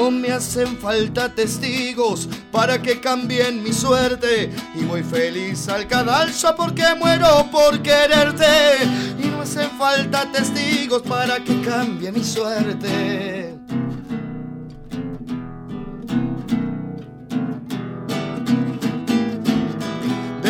No 0.04 0.12
me 0.12 0.34
hacen 0.34 0.78
falta 0.80 1.34
testigos 1.34 2.28
para 2.52 2.82
que 2.82 3.00
cambien 3.00 3.64
mi 3.64 3.72
suerte. 3.72 4.52
Y 4.76 4.84
voy 4.84 5.02
feliz 5.02 5.70
al 5.70 5.88
cadalso 5.88 6.54
porque 6.58 6.84
muero 7.00 7.48
por 7.50 7.82
quererte. 7.82 8.84
Y 9.18 9.28
no 9.28 9.44
hacen 9.44 9.70
falta 9.78 10.30
testigos 10.30 11.04
para 11.04 11.42
que 11.42 11.62
cambie 11.62 12.12
mi 12.12 12.22
suerte. 12.22 13.43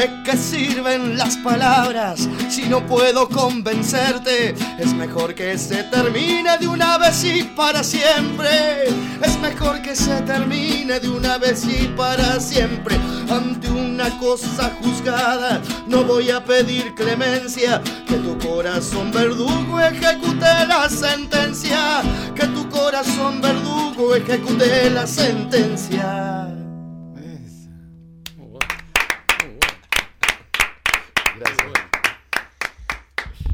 ¿De 0.04 0.12
qué 0.26 0.36
sirven 0.36 1.18
las 1.18 1.38
palabras 1.38 2.28
si 2.50 2.64
no 2.64 2.86
puedo 2.86 3.30
convencerte? 3.30 4.54
Es 4.78 4.94
mejor 4.94 5.34
que 5.34 5.58
se 5.58 5.82
termine 5.84 6.58
de 6.58 6.68
una 6.68 6.98
vez 6.98 7.24
y 7.24 7.44
para 7.44 7.86
siempre. 7.86 8.90
Es 9.24 9.40
mejor 9.40 9.82
que 9.82 9.96
se 9.96 10.22
termine 10.24 11.00
de 11.00 11.10
una 11.10 11.38
vez 11.38 11.64
y 11.64 11.88
para 11.96 12.38
siempre. 12.42 12.98
Ante 13.32 13.70
una 13.70 14.10
cosa 14.20 14.74
juzgada 14.82 15.62
no 15.88 16.04
voy 16.04 16.32
a 16.32 16.44
pedir 16.44 16.94
clemencia. 16.96 17.82
Que 18.06 18.16
tu 18.16 18.38
corazón 18.46 19.10
verdugo 19.10 19.80
ejecute 19.80 20.66
la 20.68 20.90
sentencia. 20.90 22.02
Que 22.36 22.48
tu 22.48 22.70
corazón 22.70 23.40
verdugo 23.40 24.16
ejecute 24.16 24.90
la 24.90 25.08
sentencia. 25.08 26.53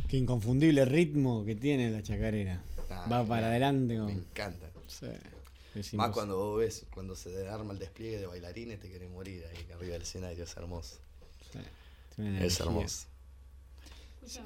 Qué 0.10 0.18
inconfundible 0.18 0.86
ritmo 0.86 1.46
que 1.46 1.56
tiene 1.56 1.92
la 1.92 2.02
chacarera. 2.02 2.62
Ah, 2.90 3.08
Va 3.12 3.26
para 3.26 3.48
adelante. 3.48 3.98
Me 4.00 4.12
encanta. 4.14 4.68
Sí, 4.88 5.96
Más 5.96 6.10
cuando 6.12 6.36
vos 6.36 6.60
ves, 6.60 6.86
cuando 6.94 7.16
se 7.16 7.48
arma 7.48 7.74
el 7.74 7.80
despliegue 7.80 8.18
de 8.18 8.26
bailarines, 8.26 8.80
te 8.80 8.90
querés 8.90 9.10
morir 9.12 9.44
ahí 9.52 9.66
arriba 9.72 9.94
del 9.94 10.02
escenario, 10.02 10.44
es 10.44 10.58
hermoso. 10.58 10.98
Sí, 11.54 11.60
Es 12.12 12.20
energía. 12.20 12.66
hermoso. 12.66 13.08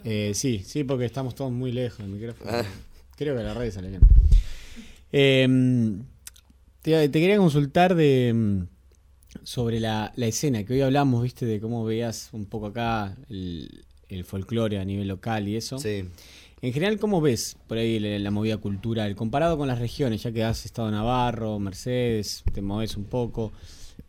Eh, 0.03 0.33
sí, 0.35 0.63
sí, 0.65 0.83
porque 0.83 1.05
estamos 1.05 1.33
todos 1.33 1.51
muy 1.51 1.71
lejos 1.71 1.99
del 1.99 2.09
micrófono. 2.09 2.51
Ah. 2.53 2.63
Creo 3.15 3.35
que 3.37 3.43
la 3.43 3.53
red 3.53 3.71
sale 3.71 3.89
bien. 3.89 4.01
Eh, 5.13 5.47
te, 6.81 7.09
te 7.09 7.19
quería 7.19 7.37
consultar 7.37 7.95
de 7.95 8.33
mm, 8.33 8.63
sobre 9.43 9.79
la, 9.79 10.11
la 10.17 10.25
escena, 10.27 10.65
que 10.65 10.73
hoy 10.73 10.81
hablamos, 10.81 11.23
viste, 11.23 11.45
de 11.45 11.61
cómo 11.61 11.85
veías 11.85 12.29
un 12.33 12.45
poco 12.47 12.67
acá 12.67 13.15
el, 13.29 13.85
el 14.13 14.25
folclore 14.25 14.79
a 14.79 14.85
nivel 14.85 15.07
local 15.07 15.47
y 15.47 15.55
eso. 15.55 15.77
Sí. 15.77 16.05
En 16.61 16.71
general, 16.71 16.97
¿cómo 16.97 17.19
ves 17.19 17.57
por 17.67 17.77
ahí 17.77 17.99
la, 17.99 18.17
la 18.19 18.31
movida 18.31 18.57
cultural? 18.57 19.15
Comparado 19.15 19.57
con 19.57 19.67
las 19.67 19.79
regiones, 19.79 20.23
ya 20.23 20.31
que 20.31 20.43
has 20.43 20.65
estado 20.65 20.87
en 20.87 20.93
Navarro, 20.93 21.59
Mercedes, 21.59 22.43
te 22.53 22.61
moves 22.61 22.95
un 22.95 23.03
poco. 23.05 23.51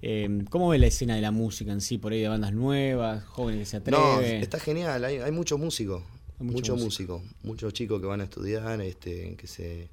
Eh, 0.02 0.44
¿Cómo 0.50 0.68
ves 0.68 0.80
la 0.80 0.86
escena 0.86 1.16
de 1.16 1.20
la 1.22 1.30
música 1.30 1.72
en 1.72 1.80
sí? 1.80 1.98
Por 1.98 2.12
ahí 2.12 2.20
de 2.20 2.28
bandas 2.28 2.52
nuevas, 2.52 3.24
jóvenes 3.24 3.60
que 3.60 3.66
se 3.66 3.76
atreven. 3.78 4.02
No, 4.02 4.20
está 4.20 4.60
genial, 4.60 5.04
hay, 5.04 5.16
hay 5.16 5.32
muchos 5.32 5.58
músicos. 5.58 6.02
Muchos 6.38 6.80
músico. 6.80 7.18
músicos, 7.18 7.36
muchos 7.42 7.72
chicos 7.72 8.00
que 8.00 8.06
van 8.06 8.20
a 8.20 8.24
estudiar, 8.24 8.80
este, 8.80 9.34
que 9.36 9.46
se, 9.46 9.88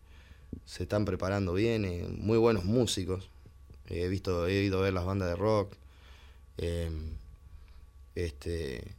se 0.66 0.84
están 0.84 1.06
preparando 1.06 1.54
bien, 1.54 1.86
eh, 1.86 2.08
muy 2.10 2.38
buenos 2.38 2.66
músicos. 2.66 3.30
He 3.88 4.08
visto, 4.08 4.48
he 4.48 4.64
ido 4.64 4.80
a 4.80 4.82
ver 4.82 4.94
las 4.94 5.06
bandas 5.06 5.30
de 5.30 5.36
rock. 5.36 5.76
eh, 6.58 6.90
este, 8.16 8.96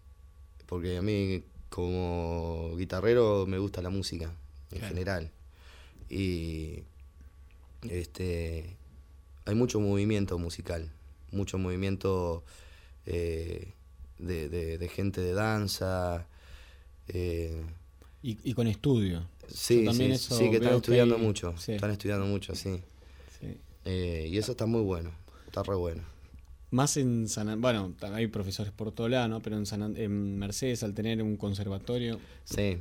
porque 0.73 0.97
a 0.97 1.03
mí 1.03 1.45
como 1.69 2.75
guitarrero 2.79 3.45
me 3.47 3.59
gusta 3.59 3.83
la 3.83 3.91
música 3.91 4.33
en 4.71 4.79
Claro. 4.79 4.89
general. 4.89 5.31
Y 6.09 6.79
este 7.91 8.75
hay 9.45 9.55
mucho 9.55 9.81
movimiento 9.81 10.39
musical, 10.39 10.91
mucho 11.31 11.59
movimiento 11.59 12.43
eh, 13.05 13.75
de, 14.19 14.49
de- 14.49 14.79
de 14.79 14.89
gente 14.89 15.21
de 15.21 15.35
danza. 15.35 16.27
eh, 17.09 17.63
Y, 18.23 18.39
y 18.43 18.55
con 18.55 18.67
estudio. 18.67 19.27
sí, 19.49 19.85
también 19.85 20.17
sí, 20.19 20.35
sí, 20.39 20.49
que 20.51 20.57
están 20.57 20.75
estudiando 20.77 21.17
hay- 21.17 21.21
mucho, 21.23 21.55
sí, 21.59 21.73
están 21.73 21.91
estudiando 21.91 22.25
mucho, 22.25 22.55
sí. 22.55 22.81
sí. 23.39 23.59
Eh, 23.85 24.29
y 24.31 24.39
eso 24.39 24.53
está 24.53 24.65
muy 24.65 24.81
bueno, 24.81 25.11
está 25.47 25.63
re 25.65 25.75
bueno. 25.75 26.03
Más 26.73 26.97
en 26.97 27.29
San 27.29 27.49
An- 27.49 27.61
bueno, 27.61 27.95
hay 28.13 28.27
profesores 28.27 28.73
por 28.73 28.91
todo 28.93 29.09
lado, 29.09 29.29
¿no? 29.29 29.41
Pero 29.41 29.57
en, 29.57 29.67
San 29.67 29.83
An- 29.83 29.97
en 29.97 30.39
Mercedes, 30.39 30.83
al 30.83 30.93
tener 30.95 31.23
un 31.23 31.37
conservatorio, 31.37 32.19
Sí, 32.45 32.79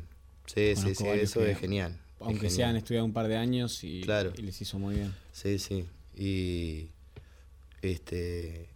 sí, 0.47 0.75
sí, 0.75 0.95
sí, 0.95 1.05
eso 1.07 1.39
que- 1.41 1.51
es 1.51 1.59
genial. 1.59 1.91
es 1.91 1.97
aunque 2.21 2.35
genial. 2.49 2.55
se 2.55 2.63
han 2.63 2.75
estudiado 2.77 3.05
un 3.05 3.13
par 3.13 3.27
de 3.27 3.35
años 3.37 3.83
y, 3.83 4.01
Claro. 4.01 4.33
y 4.37 4.41
les 4.41 4.59
hizo 4.61 4.79
muy 4.79 4.95
bien. 4.95 5.13
Sí, 5.33 5.59
sí. 5.59 5.85
Y 6.15 6.89
este 7.81 8.67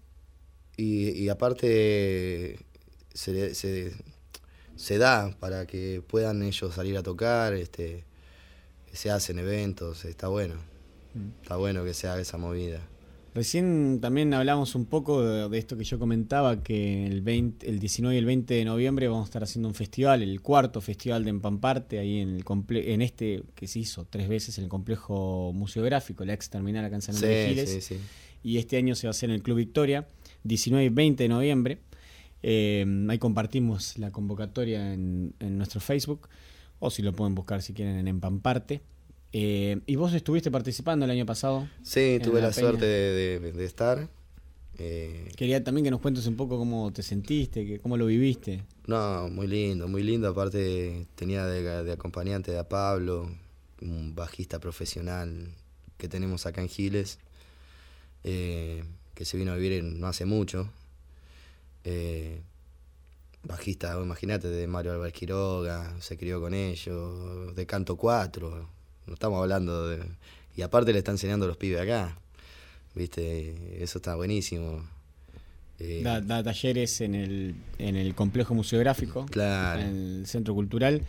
y, 0.77 1.09
y 1.11 1.29
aparte 1.29 2.59
se, 3.13 3.55
se, 3.55 3.93
se 4.75 4.97
da 4.97 5.33
para 5.39 5.65
que 5.65 6.03
puedan 6.05 6.43
ellos 6.43 6.73
salir 6.75 6.97
a 6.97 7.03
tocar, 7.03 7.53
este 7.53 8.03
se 8.91 9.09
hacen 9.11 9.39
eventos, 9.39 10.03
está 10.05 10.27
bueno. 10.27 10.55
Mm. 11.13 11.41
Está 11.41 11.55
bueno 11.55 11.83
que 11.85 11.93
se 11.93 12.07
haga 12.07 12.21
esa 12.21 12.37
movida. 12.37 12.81
Recién 13.35 13.99
también 13.99 14.33
hablamos 14.33 14.75
un 14.75 14.85
poco 14.85 15.21
de, 15.21 15.57
esto 15.57 15.75
que 15.75 15.83
yo 15.83 15.99
comentaba, 15.99 16.63
que 16.63 17.05
el, 17.05 17.21
20, 17.21 17.69
el 17.69 17.79
19 17.79 18.15
y 18.15 18.17
el 18.17 18.23
20 18.23 18.53
de 18.53 18.63
noviembre 18.63 19.09
vamos 19.09 19.23
a 19.23 19.25
estar 19.25 19.43
haciendo 19.43 19.67
un 19.67 19.75
festival, 19.75 20.23
el 20.23 20.41
cuarto 20.41 20.79
festival 20.79 21.25
de 21.25 21.31
Empamparte, 21.31 21.99
ahí 21.99 22.19
en, 22.19 22.29
el 22.29 22.45
en 22.77 23.01
este 23.01 23.43
que 23.53 23.67
se 23.67 23.79
hizo 23.79 24.05
tres 24.05 24.29
veces 24.29 24.57
en 24.57 24.63
el 24.63 24.69
complejo 24.69 25.51
museográfico, 25.53 26.23
la 26.23 26.31
ex 26.31 26.49
terminal 26.49 26.85
acá 26.85 26.95
en 26.95 27.01
San 27.01 27.19
de 27.19 27.47
Giles. 27.49 27.93
Y 28.41 28.57
este 28.57 28.77
año 28.77 28.95
se 28.95 29.07
va 29.07 29.09
a 29.09 29.11
hacer 29.11 29.29
en 29.29 29.35
el 29.35 29.43
Club 29.43 29.57
Victoria, 29.57 30.07
19 30.45 30.85
y 30.85 30.89
20 30.89 31.23
de 31.23 31.27
noviembre. 31.27 31.79
Eh, 32.41 32.85
ahí 33.09 33.17
compartimos 33.17 33.97
la 33.97 34.11
convocatoria 34.11 34.93
en, 34.93 35.33
en 35.41 35.57
nuestro 35.57 35.81
Facebook, 35.81 36.29
o 36.79 36.89
si 36.89 37.01
lo 37.01 37.11
pueden 37.11 37.35
buscar 37.35 37.61
si 37.61 37.73
quieren 37.73 37.97
en 37.97 38.07
Empamparte. 38.07 38.81
Eh, 39.37 39.81
¿Y 39.85 39.97
vos 39.97 40.13
estuviste 40.13 40.49
participando 40.49 41.03
el 41.03 41.11
año 41.11 41.25
pasado? 41.25 41.67
Sí, 41.83 42.21
tuve 42.23 42.39
la, 42.39 42.53
suerte 42.53 42.85
de, 42.85 43.65
estar. 43.65 44.07
Eh, 44.77 45.29
Quería 45.35 45.61
también 45.61 45.83
que 45.83 45.91
nos 45.91 45.99
cuentes 45.99 46.25
un 46.27 46.37
poco 46.37 46.57
cómo 46.57 46.93
te 46.93 47.03
sentiste, 47.03 47.65
que, 47.65 47.79
cómo 47.79 47.97
lo 47.97 48.05
viviste. 48.05 48.63
No, 48.87 49.27
muy 49.27 49.47
lindo, 49.47 49.89
muy 49.89 50.03
lindo. 50.03 50.29
Aparte 50.29 51.05
tenía 51.15 51.45
de, 51.47 51.91
acompañante 51.91 52.57
a 52.57 52.69
Pablo, 52.69 53.29
un 53.81 54.15
bajista 54.15 54.59
profesional 54.59 55.49
que 55.97 56.07
tenemos 56.07 56.45
acá 56.45 56.61
en 56.61 56.69
Giles, 56.69 57.19
eh, 58.23 58.85
que 59.15 59.25
se 59.25 59.35
vino 59.35 59.51
a 59.51 59.57
vivir 59.57 59.83
no 59.83 60.07
hace 60.07 60.23
mucho. 60.23 60.69
bajista, 63.43 63.99
imagínate, 64.01 64.47
de 64.47 64.65
Mario 64.65 64.93
Álvarez 64.93 65.13
Quiroga, 65.13 65.93
se 65.99 66.15
crió 66.15 66.39
con 66.39 66.53
ellos, 66.53 67.53
de 67.53 67.65
Canto 67.65 67.97
4, 67.97 68.74
no 69.07 69.13
estamos 69.13 69.41
hablando 69.41 69.87
de... 69.87 70.03
Y 70.55 70.61
aparte 70.61 70.93
le 70.93 70.99
está 70.99 71.11
enseñando 71.11 71.45
a 71.45 71.47
los 71.47 71.57
pibes 71.57 71.81
acá. 71.81 72.17
¿Viste? 72.93 73.83
Eso 73.83 73.99
está 73.99 74.15
buenísimo. 74.15 74.81
Eh, 75.79 76.01
da, 76.03 76.41
talleres 76.43 77.01
en 77.01 77.15
el, 77.15 77.55
en 77.79 77.97
el 77.97 78.15
complejo 78.15 78.53
museográfico, 78.53 79.25
claro. 79.25 79.81
en 79.81 80.19
el 80.19 80.27
centro 80.27 80.53
cultural. 80.53 81.01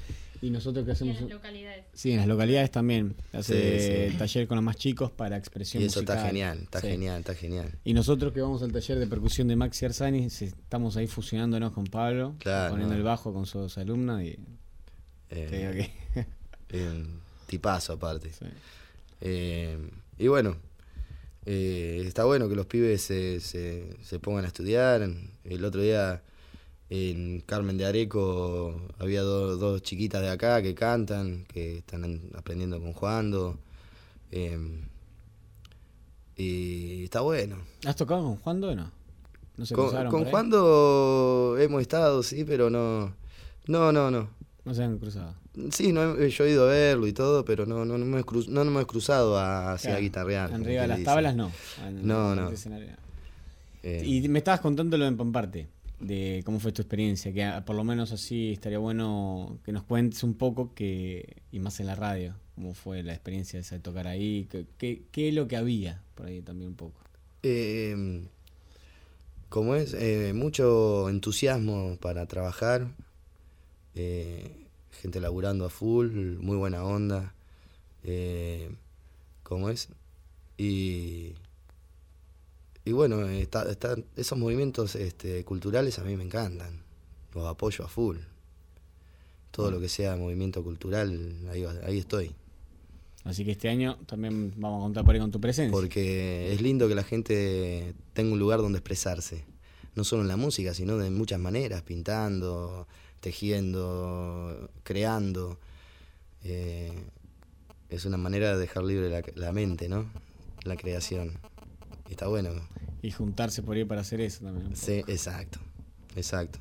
Y 0.42 0.50
nosotros 0.50 0.84
que 0.84 0.92
hacemos. 0.92 1.16
en 1.16 1.22
las 1.22 1.32
localidades. 1.32 1.84
Sí, 1.94 2.10
en 2.12 2.18
las 2.18 2.26
localidades 2.26 2.70
también. 2.70 3.14
Hace 3.32 4.12
taller 4.18 4.46
con 4.46 4.56
los 4.56 4.64
más 4.64 4.76
chicos 4.76 5.10
para 5.10 5.36
expresión 5.36 5.82
y 5.82 5.86
eso 5.86 6.00
está 6.00 6.26
genial, 6.26 6.58
está 6.62 6.80
genial, 6.80 7.20
está 7.20 7.34
genial. 7.34 7.70
Y 7.84 7.94
nosotros 7.94 8.32
que 8.32 8.40
vamos 8.40 8.62
al 8.62 8.72
taller 8.72 8.98
de 8.98 9.06
percusión 9.06 9.48
de 9.48 9.56
Maxi 9.56 9.86
Arzani, 9.86 10.26
estamos 10.26 10.96
ahí 10.96 11.06
fusionándonos 11.06 11.72
con 11.72 11.84
Pablo, 11.84 12.34
poniendo 12.42 12.94
el 12.94 13.02
bajo 13.02 13.32
con 13.32 13.46
sus 13.46 13.78
alumnos 13.78 14.22
y. 14.22 14.38
Eh, 15.30 15.90
tipazo 17.46 17.94
aparte. 17.94 18.32
Eh, 19.20 19.78
y 20.18 20.28
bueno, 20.28 20.56
eh, 21.44 22.02
está 22.04 22.24
bueno 22.24 22.48
que 22.48 22.56
los 22.56 22.66
pibes 22.66 23.02
se, 23.02 23.40
se, 23.40 24.18
pongan 24.20 24.44
a 24.44 24.48
estudiar. 24.48 25.08
El 25.44 25.64
otro 25.64 25.80
día 25.80 26.22
en 26.90 27.40
Carmen 27.40 27.78
de 27.78 27.86
Areco 27.86 28.88
había 28.98 29.22
dos 29.22 29.82
chiquitas 29.82 30.22
de 30.22 30.30
acá 30.30 30.62
que 30.62 30.74
cantan, 30.74 31.44
que 31.46 31.78
están 31.78 32.30
aprendiendo 32.34 32.80
con 32.80 32.92
Juando. 32.92 33.58
Eh, 34.30 34.84
y 36.36 37.04
está 37.04 37.20
bueno. 37.22 37.56
¿Has 37.86 37.96
tocado 37.96 38.22
con 38.22 38.36
Juando 38.36 38.70
o 38.70 38.74
no? 38.74 38.90
¿No 39.56 39.64
se 39.64 39.74
con, 39.74 40.08
con 40.08 40.24
Juando 40.26 41.56
hemos 41.58 41.80
estado, 41.80 42.22
sí, 42.22 42.44
pero 42.44 42.68
no. 42.68 43.14
No, 43.66 43.90
no, 43.90 44.10
no. 44.10 44.28
No 44.64 44.74
se 44.74 44.84
han 44.84 44.98
cruzado. 44.98 45.34
Sí, 45.70 45.92
no 45.92 46.22
yo 46.26 46.44
he 46.44 46.50
ido 46.50 46.64
a 46.64 46.70
verlo 46.70 47.06
y 47.06 47.12
todo, 47.12 47.44
pero 47.44 47.64
no, 47.64 47.84
no, 47.84 47.96
no, 47.96 48.04
me, 48.04 48.20
he 48.20 48.24
no, 48.48 48.64
no 48.64 48.70
me 48.70 48.82
he 48.82 48.86
cruzado 48.86 49.38
hacia 49.38 49.90
claro. 49.90 50.02
guitarrear. 50.02 50.52
Arriba 50.52 50.82
de 50.82 50.88
las 50.88 51.02
tablas 51.02 51.34
no. 51.34 51.50
no, 52.02 52.34
no. 52.34 52.50
Eh. 53.82 54.02
Y 54.04 54.28
me 54.28 54.40
estabas 54.40 54.60
contando 54.60 54.98
lo 54.98 55.04
de 55.04 55.12
Pamparte, 55.12 55.68
de 56.00 56.42
cómo 56.44 56.60
fue 56.60 56.72
tu 56.72 56.82
experiencia, 56.82 57.32
que 57.32 57.62
por 57.64 57.76
lo 57.76 57.84
menos 57.84 58.12
así 58.12 58.52
estaría 58.52 58.78
bueno 58.78 59.58
que 59.64 59.72
nos 59.72 59.84
cuentes 59.84 60.22
un 60.24 60.34
poco, 60.34 60.74
que 60.74 61.36
y 61.52 61.58
más 61.60 61.80
en 61.80 61.86
la 61.86 61.94
radio, 61.94 62.34
cómo 62.54 62.74
fue 62.74 63.02
la 63.02 63.12
experiencia 63.12 63.60
de 63.60 63.78
tocar 63.78 64.08
ahí, 64.08 64.48
qué, 64.50 64.66
qué, 65.10 65.28
es 65.28 65.34
lo 65.34 65.48
que 65.48 65.56
había 65.56 66.02
por 66.14 66.26
ahí 66.26 66.42
también 66.42 66.70
un 66.70 66.76
poco. 66.76 67.00
Eh, 67.42 68.24
como 69.48 69.74
es, 69.74 69.94
eh, 69.94 70.32
mucho 70.34 71.08
entusiasmo 71.08 71.96
para 72.00 72.26
trabajar, 72.26 72.88
eh, 73.94 74.65
gente 75.06 75.20
laburando 75.20 75.64
a 75.64 75.70
full, 75.70 76.36
muy 76.40 76.56
buena 76.56 76.82
onda, 76.84 77.32
eh, 78.02 78.68
¿cómo 79.44 79.70
es? 79.70 79.88
Y, 80.58 81.34
y 82.84 82.90
bueno, 82.90 83.24
está, 83.28 83.64
esos 84.16 84.36
movimientos 84.36 84.96
este, 84.96 85.44
culturales 85.44 86.00
a 86.00 86.02
mí 86.02 86.16
me 86.16 86.24
encantan, 86.24 86.82
los 87.34 87.46
apoyo 87.46 87.84
a 87.84 87.88
full. 87.88 88.16
Todo 89.52 89.70
lo 89.70 89.78
que 89.78 89.88
sea 89.88 90.16
movimiento 90.16 90.64
cultural, 90.64 91.36
ahí, 91.52 91.64
ahí 91.84 91.98
estoy. 91.98 92.34
Así 93.22 93.44
que 93.44 93.52
este 93.52 93.68
año 93.68 93.98
también 94.06 94.54
vamos 94.56 94.80
a 94.80 94.82
contar 94.86 95.04
por 95.04 95.14
ahí 95.14 95.20
con 95.20 95.30
tu 95.30 95.40
presencia. 95.40 95.70
Porque 95.70 96.52
es 96.52 96.60
lindo 96.60 96.88
que 96.88 96.96
la 96.96 97.04
gente 97.04 97.94
tenga 98.12 98.32
un 98.32 98.40
lugar 98.40 98.58
donde 98.58 98.78
expresarse. 98.78 99.44
No 99.94 100.02
solo 100.02 100.22
en 100.22 100.28
la 100.28 100.36
música, 100.36 100.74
sino 100.74 100.98
de 100.98 101.10
muchas 101.10 101.38
maneras, 101.38 101.82
pintando, 101.82 102.88
tejiendo, 103.20 104.70
creando. 104.82 105.58
Eh, 106.44 106.92
es 107.88 108.04
una 108.04 108.16
manera 108.16 108.52
de 108.52 108.58
dejar 108.58 108.84
libre 108.84 109.22
la, 109.34 109.52
mente, 109.52 109.88
¿no? 109.88 110.10
La 110.64 110.76
creación. 110.76 111.38
está 112.10 112.28
bueno. 112.28 112.50
Y 113.02 113.10
juntarse 113.10 113.62
por 113.62 113.76
ahí 113.76 113.84
para 113.84 114.00
hacer 114.00 114.20
eso 114.20 114.44
también. 114.44 114.74
Sí, 114.76 115.04
exacto, 115.06 115.58
exacto. 116.16 116.58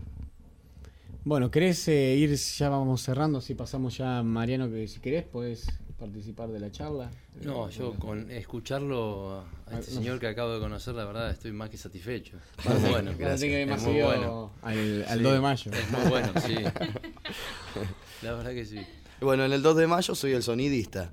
Bueno, 1.24 1.50
¿querés 1.50 1.88
eh, 1.88 2.16
ir? 2.16 2.36
Ya 2.36 2.70
vamos 2.70 3.02
cerrando, 3.02 3.42
si 3.42 3.56
pasamos 3.56 3.98
ya, 3.98 4.22
Mariano, 4.22 4.70
que 4.70 4.88
si 4.88 5.00
querés, 5.00 5.26
puedes 5.26 5.68
participar 5.98 6.50
de 6.50 6.60
la 6.60 6.72
charla. 6.72 7.10
No, 7.42 7.70
yo 7.70 7.94
con 7.94 8.30
escucharlo 8.32 9.44
a 9.68 9.80
este 9.80 9.92
señor 9.92 10.20
que 10.20 10.28
acabo 10.28 10.54
de 10.54 10.60
conocer, 10.60 10.96
la 10.96 11.06
verdad 11.06 11.32
estoy 11.32 11.52
más 11.52 11.70
que 11.70 11.78
satisfecho. 11.78 12.38
Muy 12.68 12.90
bueno, 12.90 13.12
gracias. 13.18 13.42
Que 13.50 13.64
es 13.64 13.82
muy 13.82 14.02
bueno. 14.02 14.52
Al, 14.62 15.24
2 15.24 15.34
de 15.34 15.40
mayo. 15.40 15.72
Es 15.72 15.92
muy 15.92 16.10
bueno, 16.10 16.34
sí. 16.46 16.56
La 18.22 18.34
verdad 18.34 18.52
que 18.52 18.66
sí. 18.66 18.86
Bueno, 19.22 19.46
en 19.46 19.54
el 19.54 19.62
2 19.62 19.78
de 19.78 19.88
mayo 19.88 20.16
soy 20.16 20.34
el 20.34 20.44
sonidista. 20.44 21.10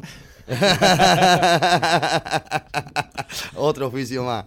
Otro 3.55 3.87
oficio 3.87 4.25
más. 4.25 4.45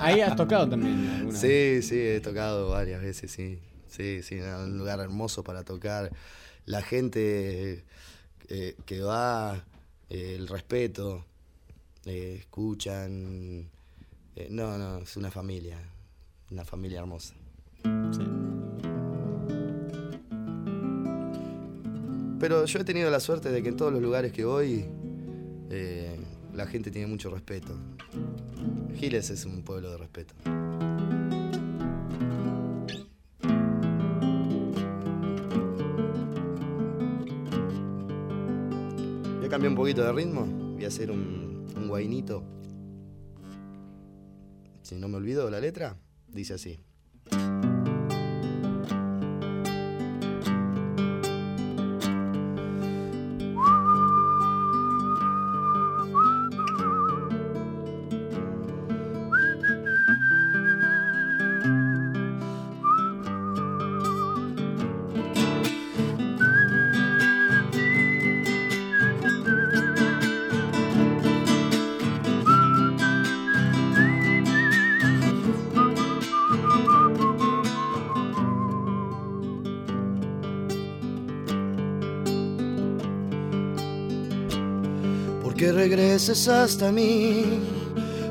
Ahí 0.00 0.20
has 0.20 0.36
tocado 0.36 0.68
también. 0.68 1.30
Sí, 1.32 1.80
sí, 1.82 1.98
he 1.98 2.20
tocado 2.20 2.70
varias 2.70 3.00
veces, 3.00 3.30
sí. 3.30 3.58
Sí, 3.88 4.22
sí, 4.22 4.38
un 4.40 4.76
lugar 4.76 5.00
hermoso 5.00 5.42
para 5.42 5.64
tocar. 5.64 6.10
La 6.66 6.82
gente 6.82 7.84
eh, 8.48 8.76
que 8.86 9.00
va, 9.00 9.62
eh, 10.08 10.34
el 10.36 10.48
respeto, 10.48 11.24
eh, 12.06 12.36
escuchan. 12.40 13.68
no, 14.50 14.78
no, 14.78 14.98
es 14.98 15.16
una 15.16 15.30
familia, 15.30 15.78
una 16.50 16.64
familia 16.64 17.00
hermosa. 17.00 17.34
Pero 22.40 22.64
yo 22.64 22.78
he 22.78 22.84
tenido 22.84 23.10
la 23.10 23.20
suerte 23.20 23.50
de 23.50 23.62
que 23.62 23.68
en 23.68 23.76
todos 23.76 23.92
los 23.92 24.00
lugares 24.00 24.32
que 24.32 24.44
voy, 24.44 24.86
la 26.54 26.66
gente 26.66 26.90
tiene 26.90 27.06
mucho 27.06 27.30
respeto. 27.30 27.76
Giles 28.96 29.30
es 29.30 29.44
un 29.44 29.62
pueblo 29.62 29.90
de 29.90 29.98
respeto. 29.98 30.34
Cambié 39.58 39.70
un 39.70 39.74
poquito 39.74 40.04
de 40.04 40.12
ritmo. 40.12 40.46
Voy 40.74 40.84
a 40.84 40.86
hacer 40.86 41.10
un, 41.10 41.66
un 41.74 41.88
guainito. 41.88 42.44
Si 44.82 44.94
no 44.94 45.08
me 45.08 45.16
olvido 45.16 45.50
la 45.50 45.58
letra, 45.58 45.96
dice 46.28 46.54
así. 46.54 46.78
Regreses 85.88 86.46
hasta 86.48 86.92
mí, 86.92 87.60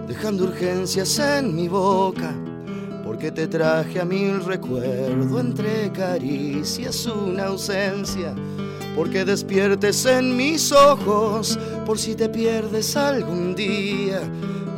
dejando 0.07 0.43
urgencias 0.43 1.17
en 1.17 1.55
mi 1.55 1.67
boca, 1.67 2.35
porque 3.03 3.31
te 3.31 3.47
traje 3.47 3.99
a 3.99 4.05
mil 4.05 4.45
recuerdo 4.45 5.39
entre 5.39 5.91
caricias 5.91 7.07
una 7.07 7.45
ausencia, 7.45 8.35
porque 8.95 9.25
despiertes 9.25 10.05
en 10.05 10.37
mis 10.37 10.71
ojos, 10.71 11.57
por 11.83 11.97
si 11.97 12.13
te 12.13 12.29
pierdes 12.29 12.95
algún 12.95 13.55
día 13.55 14.21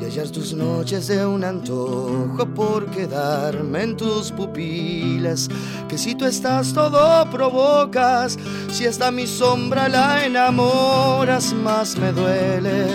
y 0.09 0.11
hallar 0.11 0.29
tus 0.29 0.53
noches 0.53 1.07
de 1.07 1.23
un 1.25 1.43
antojo 1.43 2.45
por 2.55 2.87
quedarme 2.87 3.83
en 3.83 3.97
tus 3.97 4.31
pupilas. 4.31 5.47
Que 5.87 5.97
si 5.97 6.15
tú 6.15 6.25
estás 6.25 6.73
todo 6.73 7.29
provocas, 7.29 8.37
si 8.71 8.87
hasta 8.87 9.11
mi 9.11 9.27
sombra 9.27 9.87
la 9.87 10.25
enamoras, 10.25 11.53
más 11.53 11.95
me 11.97 12.11
duele 12.11 12.87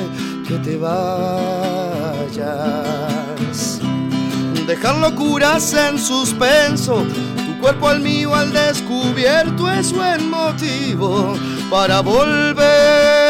que 0.49 0.59
te 0.59 0.77
vayas. 0.77 1.01
Dejar 4.67 4.97
locuras 4.97 5.73
en 5.75 5.99
suspenso, 5.99 7.05
tu 7.47 7.61
cuerpo 7.61 7.89
al 7.89 8.01
mío 8.01 8.35
al 8.35 8.53
descubierto 8.53 9.71
es 9.71 9.93
buen 9.93 10.31
motivo 10.31 11.35
para 11.71 12.01
volver. 12.01 13.24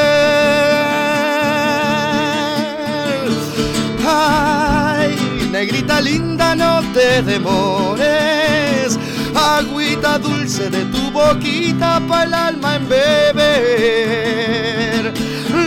Negrita 5.64 6.00
linda, 6.00 6.54
no 6.54 6.82
te 6.92 7.22
demores. 7.22 8.98
Agüita 9.34 10.18
dulce 10.18 10.68
de 10.68 10.84
tu 10.86 11.10
boquita 11.10 12.00
para 12.06 12.24
el 12.24 12.34
alma 12.34 12.76
en 12.76 12.86
beber. 12.88 14.34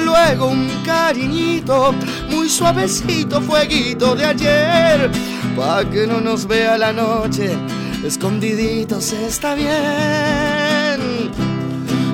Luego 0.06 0.48
un 0.50 0.70
cariñito, 0.86 1.96
muy 2.30 2.48
suavecito, 2.48 3.42
fueguito 3.42 4.16
de 4.16 4.26
ayer. 4.26 5.10
Pa' 5.56 5.84
que 5.86 6.06
no 6.06 6.22
nos 6.22 6.46
vea 6.46 6.78
la 6.78 6.94
noche, 6.94 7.58
escondiditos 8.06 9.14
está 9.14 9.56
bien. 9.56 9.72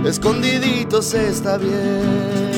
Escondiditos 0.06 1.14
está 1.14 1.58
bien. 1.58 2.53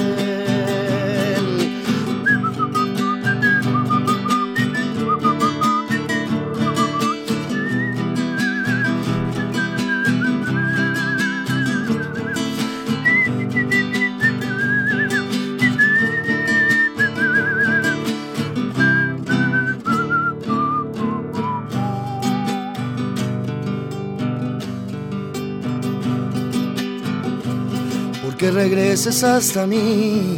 Que 28.45 28.51
regreses 28.51 29.23
hasta 29.23 29.65
mí, 29.65 30.37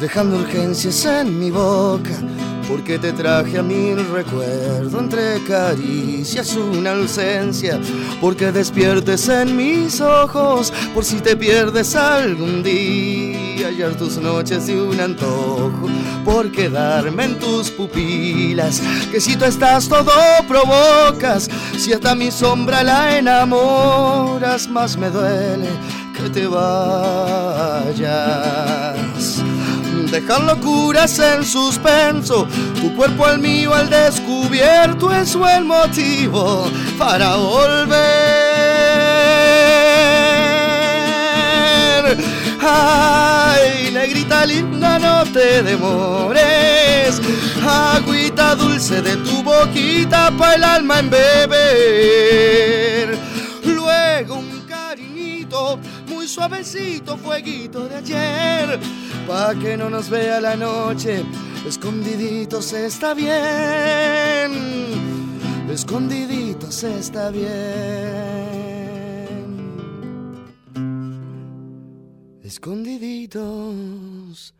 dejando 0.00 0.36
urgencias 0.36 1.04
en 1.04 1.36
mi 1.36 1.50
boca, 1.50 2.16
porque 2.68 2.96
te 2.96 3.12
traje 3.12 3.58
a 3.58 3.62
mí 3.62 3.88
el 3.88 4.08
recuerdo 4.08 5.00
entre 5.00 5.42
caricias 5.48 6.54
una 6.54 6.92
ausencia, 6.92 7.80
porque 8.20 8.52
despiertes 8.52 9.28
en 9.28 9.56
mis 9.56 10.00
ojos, 10.00 10.72
por 10.94 11.04
si 11.04 11.16
te 11.16 11.34
pierdes 11.34 11.96
algún 11.96 12.62
día, 12.62 13.66
hallar 13.66 13.96
tus 13.96 14.18
noches 14.18 14.68
y 14.68 14.74
un 14.74 15.00
antojo, 15.00 15.88
por 16.24 16.52
quedarme 16.52 17.24
en 17.24 17.38
tus 17.40 17.68
pupilas, 17.72 18.80
que 19.10 19.20
si 19.20 19.34
tú 19.34 19.44
estás 19.44 19.88
todo 19.88 20.12
provocas, 20.46 21.50
si 21.76 21.92
hasta 21.92 22.14
mi 22.14 22.30
sombra 22.30 22.84
la 22.84 23.18
enamoras, 23.18 24.68
más 24.68 24.96
me 24.96 25.10
duele 25.10 25.99
que 26.22 26.30
te 26.30 26.46
vayas. 26.46 28.00
Dejar 30.10 30.42
locuras 30.42 31.18
en 31.18 31.44
suspenso, 31.44 32.46
tu 32.80 32.94
cuerpo 32.96 33.26
al 33.26 33.38
mío 33.38 33.72
al 33.74 33.88
descubierto 33.88 35.12
es 35.12 35.34
el 35.34 35.64
motivo 35.64 36.68
para 36.98 37.36
volver. 37.36 38.00
Ay, 42.60 43.90
negrita 43.92 44.44
linda, 44.46 44.98
no 44.98 45.24
te 45.32 45.62
demores. 45.62 47.20
Agüita 47.64 48.56
dulce 48.56 49.00
de 49.00 49.16
tu 49.16 49.42
boquita 49.44 50.32
para 50.36 50.54
el 50.56 50.64
alma 50.64 50.98
en 50.98 51.10
beber. 51.10 52.50
Suavecito, 56.30 57.18
fueguito 57.18 57.88
de 57.88 57.96
ayer, 57.96 58.78
pa' 59.26 59.52
que 59.60 59.76
no 59.76 59.90
nos 59.90 60.08
vea 60.08 60.40
la 60.40 60.54
noche, 60.56 61.24
escondiditos 61.66 62.72
está 62.72 63.14
bien, 63.14 64.52
escondiditos 65.68 66.84
está 66.84 67.30
bien, 67.30 67.50
escondiditos 72.44 74.54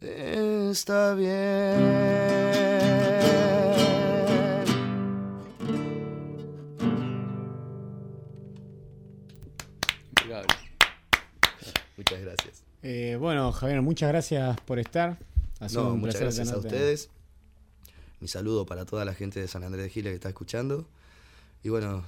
está 0.00 1.14
bien. 1.14 2.26
Eh, 12.88 13.16
bueno, 13.18 13.50
Javier, 13.50 13.82
muchas 13.82 14.08
gracias 14.10 14.60
por 14.60 14.78
estar. 14.78 15.18
Ha 15.58 15.68
sido 15.68 15.84
No, 15.84 15.94
un 15.94 16.00
muchas 16.00 16.20
gracias 16.20 16.52
a 16.52 16.58
ustedes. 16.58 17.10
Mi 18.20 18.28
saludo 18.28 18.64
para 18.64 18.84
toda 18.84 19.04
la 19.04 19.12
gente 19.12 19.40
de 19.40 19.48
San 19.48 19.64
Andrés 19.64 19.82
de 19.82 19.90
Giles 19.90 20.12
que 20.12 20.14
está 20.14 20.28
escuchando. 20.28 20.86
Y 21.64 21.68
bueno, 21.68 22.04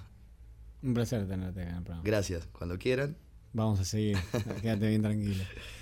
Un 0.85 0.95
placer 0.95 1.27
tenerte 1.27 1.63
acá 1.63 1.71
en 1.71 1.77
el 1.79 1.83
programa. 1.83 2.05
gracias. 2.05 2.47
Cuando 2.53 2.79
quieran. 2.79 3.17
Vamos 3.53 3.81
a 3.81 3.85
seguir. 3.85 4.17
Quédate 4.63 4.87
bien 4.89 5.03
tranquilo. 5.03 5.43